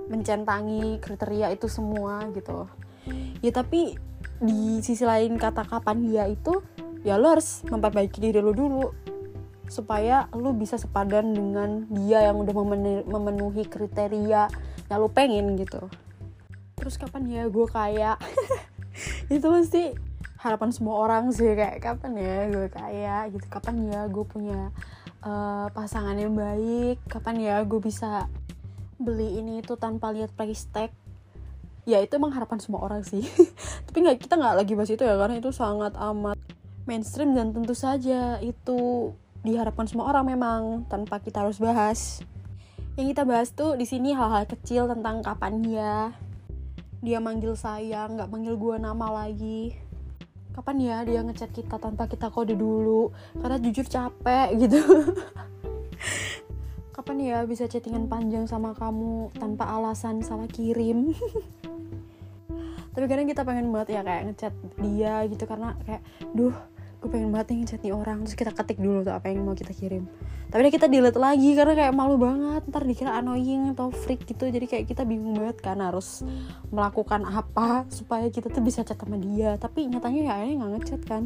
mencentangi 0.07 1.03
kriteria 1.03 1.51
itu 1.51 1.67
semua 1.67 2.23
gitu. 2.31 2.71
Ya 3.43 3.51
tapi 3.51 3.99
di 4.39 4.79
sisi 4.85 5.03
lain 5.03 5.41
kata 5.41 5.67
kapan 5.67 6.07
dia 6.07 6.25
itu 6.31 6.63
ya 7.07 7.15
lo 7.15 7.39
harus 7.39 7.63
memperbaiki 7.63 8.19
diri 8.19 8.43
lo 8.43 8.51
dulu 8.51 8.91
supaya 9.71 10.27
lo 10.35 10.51
bisa 10.51 10.75
sepadan 10.75 11.31
dengan 11.31 11.87
dia 11.87 12.27
yang 12.27 12.43
udah 12.43 12.55
memenuhi 13.07 13.63
kriteria 13.71 14.51
yang 14.91 14.99
lo 14.99 15.07
pengen 15.07 15.55
gitu. 15.55 15.87
Terus 16.75 16.99
kapan 16.99 17.31
ya 17.31 17.43
gue 17.47 17.67
kayak 17.71 18.19
itu 19.35 19.47
pasti 19.47 19.95
harapan 20.43 20.71
semua 20.75 20.99
orang 21.07 21.31
sih 21.31 21.55
kayak 21.55 21.79
kapan 21.79 22.13
ya 22.19 22.37
gue 22.51 22.67
kaya 22.71 23.17
gitu 23.31 23.47
kapan 23.51 23.87
ya 23.87 24.01
gue 24.11 24.25
punya 24.27 24.71
uh, 25.23 25.67
pasangan 25.71 26.15
yang 26.19 26.35
baik 26.35 27.03
kapan 27.07 27.39
ya 27.39 27.57
gue 27.63 27.79
bisa 27.79 28.27
beli 28.99 29.39
ini 29.39 29.63
itu 29.63 29.79
tanpa 29.79 30.11
lihat 30.11 30.35
price 30.35 30.67
tag. 30.75 30.91
Ya 31.87 32.03
itu 32.03 32.19
emang 32.19 32.35
harapan 32.35 32.59
semua 32.59 32.83
orang 32.83 33.07
sih. 33.07 33.23
Tapi 33.87 34.03
nggak 34.03 34.27
kita 34.27 34.35
nggak 34.35 34.59
lagi 34.59 34.73
bahas 34.75 34.91
itu 34.91 35.07
ya 35.07 35.15
karena 35.15 35.39
itu 35.39 35.55
sangat 35.55 35.95
amat 35.95 36.35
mainstream 36.87 37.35
dan 37.35 37.51
tentu 37.51 37.75
saja 37.75 38.39
itu 38.39 39.11
diharapkan 39.43 39.91
semua 39.91 40.11
orang 40.11 40.39
memang 40.39 40.87
tanpa 40.87 41.19
kita 41.19 41.43
harus 41.43 41.59
bahas. 41.59 42.23
Yang 42.97 43.07
kita 43.13 43.23
bahas 43.29 43.49
tuh 43.53 43.77
di 43.77 43.85
sini 43.85 44.17
hal-hal 44.17 44.49
kecil 44.49 44.89
tentang 44.89 45.21
kapan 45.21 45.61
dia 45.61 46.17
dia 47.05 47.21
manggil 47.21 47.53
saya 47.55 48.09
nggak 48.09 48.31
manggil 48.31 48.57
gue 48.57 48.77
nama 48.81 49.23
lagi. 49.23 49.77
Kapan 50.57 50.77
ya 50.81 50.97
dia 51.05 51.21
ngechat 51.21 51.53
kita 51.53 51.77
tanpa 51.77 52.09
kita 52.09 52.33
kode 52.33 52.57
dulu? 52.57 53.13
Karena 53.37 53.61
jujur 53.61 53.85
capek 53.85 54.57
gitu. 54.57 54.81
Kapan 56.97 57.17
ya 57.21 57.39
bisa 57.45 57.69
chattingan 57.69 58.09
panjang 58.09 58.49
sama 58.49 58.73
kamu 58.73 59.29
tanpa 59.37 59.69
alasan 59.69 60.25
salah 60.25 60.49
kirim? 60.49 61.13
Tapi 62.97 63.05
kadang 63.05 63.29
kita 63.29 63.45
pengen 63.45 63.69
banget 63.69 63.93
ya 63.93 64.01
kayak 64.01 64.23
ngechat 64.33 64.55
dia 64.81 65.15
gitu 65.29 65.45
karena 65.45 65.77
kayak 65.85 66.01
duh 66.33 66.57
gue 67.07 67.15
pengen 67.15 67.31
banget 67.31 67.55
nih 67.55 67.59
ngechat 67.63 67.81
nih 67.87 67.95
orang. 67.95 68.19
Terus 68.27 68.35
kita 68.35 68.51
ketik 68.51 68.83
dulu 68.83 69.07
tuh 69.07 69.15
apa 69.15 69.31
yang 69.31 69.47
mau 69.47 69.55
kita 69.55 69.71
kirim. 69.71 70.11
Tapi 70.51 70.59
deh 70.67 70.75
kita 70.75 70.91
delete 70.91 71.15
lagi 71.23 71.55
karena 71.55 71.79
kayak 71.79 71.95
malu 71.95 72.19
banget. 72.19 72.67
Ntar 72.67 72.83
dikira 72.83 73.15
annoying 73.15 73.71
atau 73.71 73.95
freak 73.95 74.27
gitu. 74.27 74.51
Jadi 74.51 74.67
kayak 74.67 74.91
kita 74.91 75.07
bingung 75.07 75.39
banget 75.39 75.63
kan 75.63 75.79
harus 75.79 76.27
melakukan 76.75 77.23
apa 77.23 77.87
supaya 77.95 78.27
kita 78.27 78.51
tuh 78.51 78.59
bisa 78.59 78.83
chat 78.83 78.99
sama 78.99 79.15
dia. 79.23 79.55
Tapi 79.55 79.87
nyatanya 79.87 80.21
ya 80.27 80.33
akhirnya 80.35 80.55
nggak 80.59 80.73
ngechat 80.83 81.03
kan. 81.07 81.23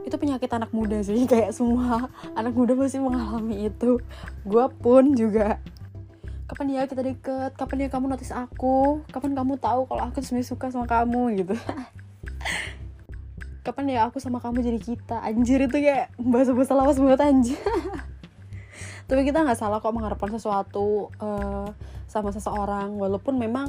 Itu 0.00 0.16
penyakit 0.16 0.48
anak 0.48 0.72
muda 0.72 0.96
sih 1.04 1.20
kayak 1.30 1.52
semua 1.52 2.08
anak 2.32 2.56
muda 2.56 2.72
pasti 2.72 2.96
mengalami 2.96 3.68
itu. 3.68 4.00
Gue 4.48 4.64
pun 4.80 5.12
juga. 5.12 5.60
Kapan 6.48 6.72
ya 6.72 6.82
kita 6.88 7.04
deket? 7.04 7.52
Kapan 7.52 7.84
ya 7.84 7.88
kamu 7.92 8.16
notice 8.16 8.32
aku? 8.32 9.04
Kapan 9.12 9.36
kamu 9.36 9.60
tahu 9.60 9.84
kalau 9.84 10.08
aku 10.08 10.24
sebenarnya 10.24 10.48
suka 10.48 10.72
sama 10.72 10.88
kamu 10.88 11.44
gitu 11.44 11.54
kapan 13.60 13.92
ya 13.92 14.00
aku 14.08 14.18
sama 14.18 14.40
kamu 14.40 14.64
jadi 14.64 14.80
kita? 14.80 15.20
Anjir 15.20 15.64
itu 15.64 15.76
kayak 15.76 16.12
bahasa-bahasa 16.16 16.72
lawas 16.72 16.96
banget 16.96 17.20
anjir. 17.20 17.60
Tapi 19.08 19.20
kita 19.26 19.42
nggak 19.42 19.58
salah 19.58 19.82
kok 19.82 19.92
mengharapkan 19.92 20.30
sesuatu 20.32 21.10
uh, 21.20 21.68
sama 22.08 22.30
seseorang. 22.32 22.96
Walaupun 22.96 23.36
memang 23.36 23.68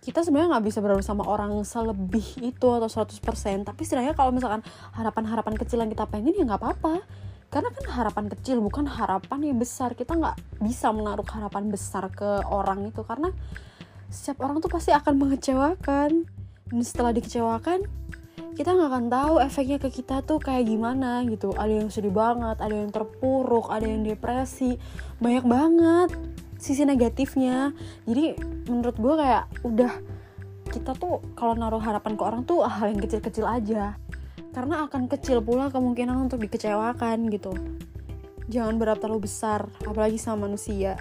kita 0.00 0.24
sebenarnya 0.24 0.56
nggak 0.56 0.66
bisa 0.66 0.78
berharap 0.80 1.04
sama 1.04 1.28
orang 1.28 1.60
selebih 1.60 2.40
itu 2.40 2.66
atau 2.72 2.88
100% 2.88 3.68
tapi 3.68 3.84
setidaknya 3.84 4.16
kalau 4.16 4.32
misalkan 4.32 4.64
harapan-harapan 4.96 5.60
kecil 5.60 5.84
yang 5.84 5.92
kita 5.92 6.08
pengen 6.08 6.32
ya 6.34 6.44
nggak 6.44 6.60
apa-apa. 6.60 7.04
Karena 7.50 7.66
kan 7.74 7.86
harapan 7.90 8.30
kecil 8.30 8.62
bukan 8.62 8.86
harapan 8.86 9.40
yang 9.42 9.58
besar. 9.58 9.98
Kita 9.98 10.14
nggak 10.14 10.62
bisa 10.62 10.94
menaruh 10.94 11.26
harapan 11.26 11.66
besar 11.66 12.06
ke 12.14 12.46
orang 12.46 12.94
itu. 12.94 13.02
Karena 13.02 13.34
setiap 14.06 14.46
orang 14.46 14.62
tuh 14.62 14.70
pasti 14.70 14.94
akan 14.94 15.18
mengecewakan. 15.18 16.10
Dan 16.70 16.82
setelah 16.86 17.10
dikecewakan 17.10 17.82
kita 18.56 18.76
nggak 18.76 18.90
akan 18.92 19.06
tahu 19.08 19.34
efeknya 19.40 19.78
ke 19.80 19.88
kita 19.88 20.20
tuh 20.24 20.36
kayak 20.36 20.68
gimana 20.68 21.24
gitu. 21.28 21.52
Ada 21.56 21.84
yang 21.84 21.88
sedih 21.88 22.12
banget 22.12 22.60
ada 22.60 22.74
yang 22.74 22.92
terpuruk 22.92 23.72
ada 23.72 23.86
yang 23.86 24.04
depresi. 24.04 24.76
Banyak 25.20 25.44
banget 25.48 26.10
sisi 26.60 26.84
negatifnya. 26.84 27.72
Jadi 28.04 28.36
menurut 28.68 28.96
gue 29.00 29.14
kayak 29.16 29.44
udah 29.64 29.92
kita 30.70 30.94
tuh 30.94 31.24
kalau 31.34 31.56
naruh 31.56 31.82
harapan 31.82 32.14
ke 32.14 32.22
orang 32.22 32.42
tuh 32.46 32.62
hal 32.62 32.92
yang 32.92 33.00
kecil-kecil 33.00 33.48
aja. 33.48 33.96
Karena 34.50 34.84
akan 34.86 35.06
kecil 35.06 35.40
pula 35.40 35.70
kemungkinan 35.70 36.28
untuk 36.28 36.42
dikecewakan 36.42 37.30
gitu. 37.30 37.54
Jangan 38.50 38.82
berharap 38.82 38.98
terlalu 38.98 39.30
besar 39.30 39.70
apalagi 39.86 40.18
sama 40.18 40.50
manusia 40.50 40.98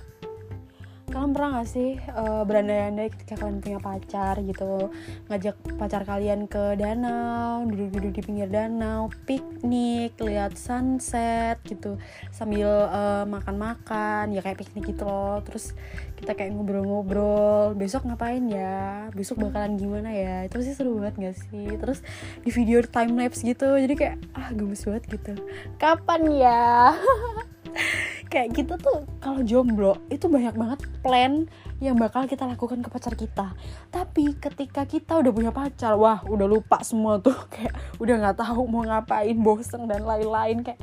kalian 1.10 1.34
pernah 1.34 1.50
gak 1.60 1.70
sih 1.70 1.98
uh, 2.14 2.46
berandai-andai 2.46 3.10
ketika 3.10 3.42
kalian 3.42 3.60
punya 3.60 3.80
pacar 3.82 4.38
gitu 4.46 4.94
ngajak 5.28 5.56
pacar 5.82 6.02
kalian 6.06 6.46
ke 6.46 6.78
danau 6.78 7.66
duduk-duduk 7.66 8.14
di 8.14 8.22
pinggir 8.22 8.50
danau 8.50 9.10
piknik 9.26 10.14
lihat 10.22 10.54
sunset 10.56 11.58
gitu 11.66 11.98
sambil 12.30 12.70
uh, 12.90 13.26
makan-makan 13.26 14.32
ya 14.32 14.42
kayak 14.46 14.62
piknik 14.62 14.96
gitu 14.96 15.04
loh. 15.04 15.42
Terus 15.44 15.74
kita 16.18 16.38
kayak 16.38 16.54
ngobrol-ngobrol 16.54 17.74
besok 17.74 18.06
ngapain 18.06 18.46
ya? 18.50 19.10
Besok 19.12 19.42
bakalan 19.50 19.76
gimana 19.76 20.14
ya? 20.14 20.46
Itu 20.46 20.62
sih 20.62 20.78
seru 20.78 21.02
banget 21.02 21.16
gak 21.18 21.38
sih? 21.50 21.68
Terus 21.76 22.00
di 22.46 22.50
video 22.54 22.86
time 22.86 23.18
lapse 23.18 23.42
gitu 23.42 23.78
jadi 23.78 23.94
kayak 23.98 24.16
ah 24.38 24.50
gemes 24.54 24.86
banget 24.86 25.04
gitu. 25.10 25.34
Kapan 25.82 26.22
ya 26.34 26.94
kayak 28.30 28.54
kita 28.54 28.78
tuh 28.78 29.10
kalau 29.18 29.42
jomblo 29.42 29.98
itu 30.14 30.30
banyak 30.30 30.54
banget 30.54 30.80
plan 31.02 31.50
yang 31.82 31.98
bakal 31.98 32.30
kita 32.30 32.46
lakukan 32.46 32.78
ke 32.86 32.90
pacar 32.94 33.18
kita. 33.18 33.58
Tapi 33.90 34.38
ketika 34.38 34.86
kita 34.86 35.18
udah 35.18 35.32
punya 35.34 35.50
pacar 35.50 35.98
wah 35.98 36.22
udah 36.30 36.46
lupa 36.46 36.86
semua 36.86 37.18
tuh. 37.18 37.36
Kayak 37.54 37.74
udah 37.98 38.16
nggak 38.22 38.38
tahu 38.38 38.62
mau 38.70 38.86
ngapain 38.86 39.34
bosen 39.34 39.90
dan 39.90 40.06
lain-lain. 40.06 40.62
Kayak 40.62 40.80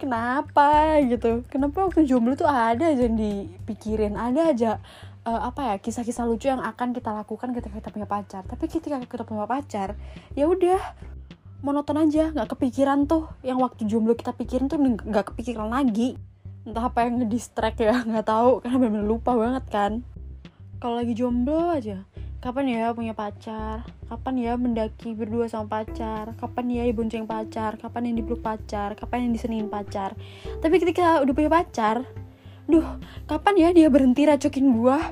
kenapa? 0.00 0.96
gitu. 1.04 1.44
Kenapa 1.52 1.84
waktu 1.84 2.08
jomblo 2.08 2.32
tuh 2.32 2.48
ada 2.48 2.88
aja 2.88 3.04
yang 3.04 3.18
dipikirin? 3.20 4.16
Ada 4.16 4.40
aja 4.56 4.70
uh, 5.28 5.52
apa 5.52 5.74
ya 5.74 5.74
kisah-kisah 5.76 6.24
lucu 6.24 6.48
yang 6.48 6.64
akan 6.64 6.96
kita 6.96 7.12
lakukan 7.12 7.52
ketika 7.52 7.76
kita 7.76 7.90
punya 7.92 8.08
pacar. 8.08 8.42
Tapi 8.48 8.64
ketika 8.72 8.96
kita 9.04 9.28
punya 9.28 9.44
pacar 9.44 10.00
ya 10.32 10.48
udah 10.48 10.80
monoton 11.60 12.00
aja 12.00 12.32
nggak 12.32 12.56
kepikiran 12.56 13.04
tuh. 13.04 13.28
Yang 13.44 13.58
waktu 13.68 13.82
jomblo 13.84 14.16
kita 14.16 14.32
pikirin 14.32 14.72
tuh 14.72 14.80
nggak 14.80 15.36
kepikiran 15.36 15.68
lagi 15.68 16.29
entah 16.70 16.86
apa 16.86 17.04
yang 17.04 17.20
ngedistract 17.20 17.82
ya 17.82 18.00
nggak 18.08 18.26
tahu 18.26 18.62
karena 18.62 18.76
bener-bener 18.78 19.06
lupa 19.06 19.34
banget 19.34 19.64
kan. 19.68 19.92
Kalau 20.80 20.96
lagi 20.96 21.12
jomblo 21.12 21.74
aja 21.74 22.06
kapan 22.40 22.72
ya 22.72 22.96
punya 22.96 23.12
pacar? 23.12 23.84
Kapan 24.08 24.34
ya 24.40 24.52
mendaki 24.56 25.12
berdua 25.12 25.44
sama 25.44 25.84
pacar? 25.84 26.32
Kapan 26.40 26.72
ya 26.72 26.82
dibonceng 26.88 27.28
pacar? 27.28 27.76
Kapan 27.76 28.08
yang 28.08 28.16
dipeluk 28.24 28.40
pacar? 28.40 28.96
Kapan 28.96 29.28
yang 29.28 29.32
disenin 29.36 29.68
pacar? 29.68 30.16
Tapi 30.64 30.80
ketika 30.80 31.20
udah 31.20 31.34
punya 31.36 31.52
pacar 31.52 32.08
duh 32.70 32.86
kapan 33.26 33.54
ya 33.58 33.68
dia 33.74 33.88
berhenti 33.90 34.22
racokin 34.24 34.78
gua 34.78 35.02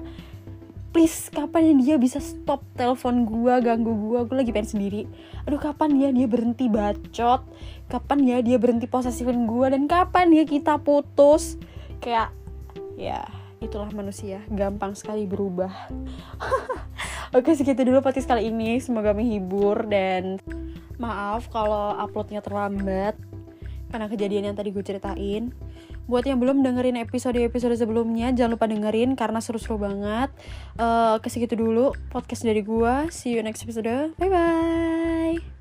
please 0.99 1.31
kapan 1.31 1.79
dia 1.79 1.95
bisa 1.95 2.19
stop 2.19 2.59
telepon 2.75 3.23
gua 3.23 3.63
ganggu 3.63 3.95
gua? 3.95 4.27
Gua 4.27 4.43
lagi 4.43 4.51
pengen 4.51 4.67
sendiri. 4.75 5.07
Aduh 5.47 5.63
kapan 5.63 5.95
ya 5.95 6.11
dia 6.11 6.27
berhenti 6.27 6.67
bacot? 6.67 7.47
Kapan 7.87 8.19
ya 8.27 8.43
dia 8.43 8.59
berhenti 8.59 8.91
posesifin 8.91 9.47
gue 9.47 9.67
dan 9.71 9.87
kapan 9.87 10.35
ya 10.35 10.43
kita 10.43 10.83
putus? 10.83 11.55
Kayak 12.03 12.35
ya 12.99 13.23
itulah 13.63 13.95
manusia. 13.95 14.43
Gampang 14.51 14.99
sekali 14.99 15.23
berubah. 15.31 15.71
Oke 17.39 17.55
segitu 17.55 17.87
dulu 17.87 18.03
podcast 18.03 18.27
kali 18.27 18.51
ini. 18.51 18.83
Semoga 18.83 19.15
menghibur 19.15 19.87
dan 19.87 20.43
maaf 20.99 21.47
kalau 21.55 21.95
uploadnya 21.95 22.43
terlambat. 22.43 23.15
Karena 23.95 24.11
kejadian 24.11 24.51
yang 24.51 24.59
tadi 24.59 24.75
gue 24.75 24.83
ceritain 24.83 25.55
buat 26.09 26.25
yang 26.25 26.41
belum 26.41 26.65
dengerin 26.65 26.97
episode-episode 27.05 27.77
sebelumnya 27.77 28.33
jangan 28.33 28.57
lupa 28.57 28.67
dengerin 28.67 29.15
karena 29.15 29.39
seru-seru 29.45 29.77
banget. 29.77 30.33
Uh, 30.81 31.21
segitu 31.29 31.55
dulu 31.55 31.93
podcast 32.09 32.49
dari 32.49 32.65
gue 32.65 33.13
see 33.13 33.37
you 33.37 33.45
next 33.45 33.63
episode. 33.63 34.17
Bye 34.17 34.33
bye 34.33 35.58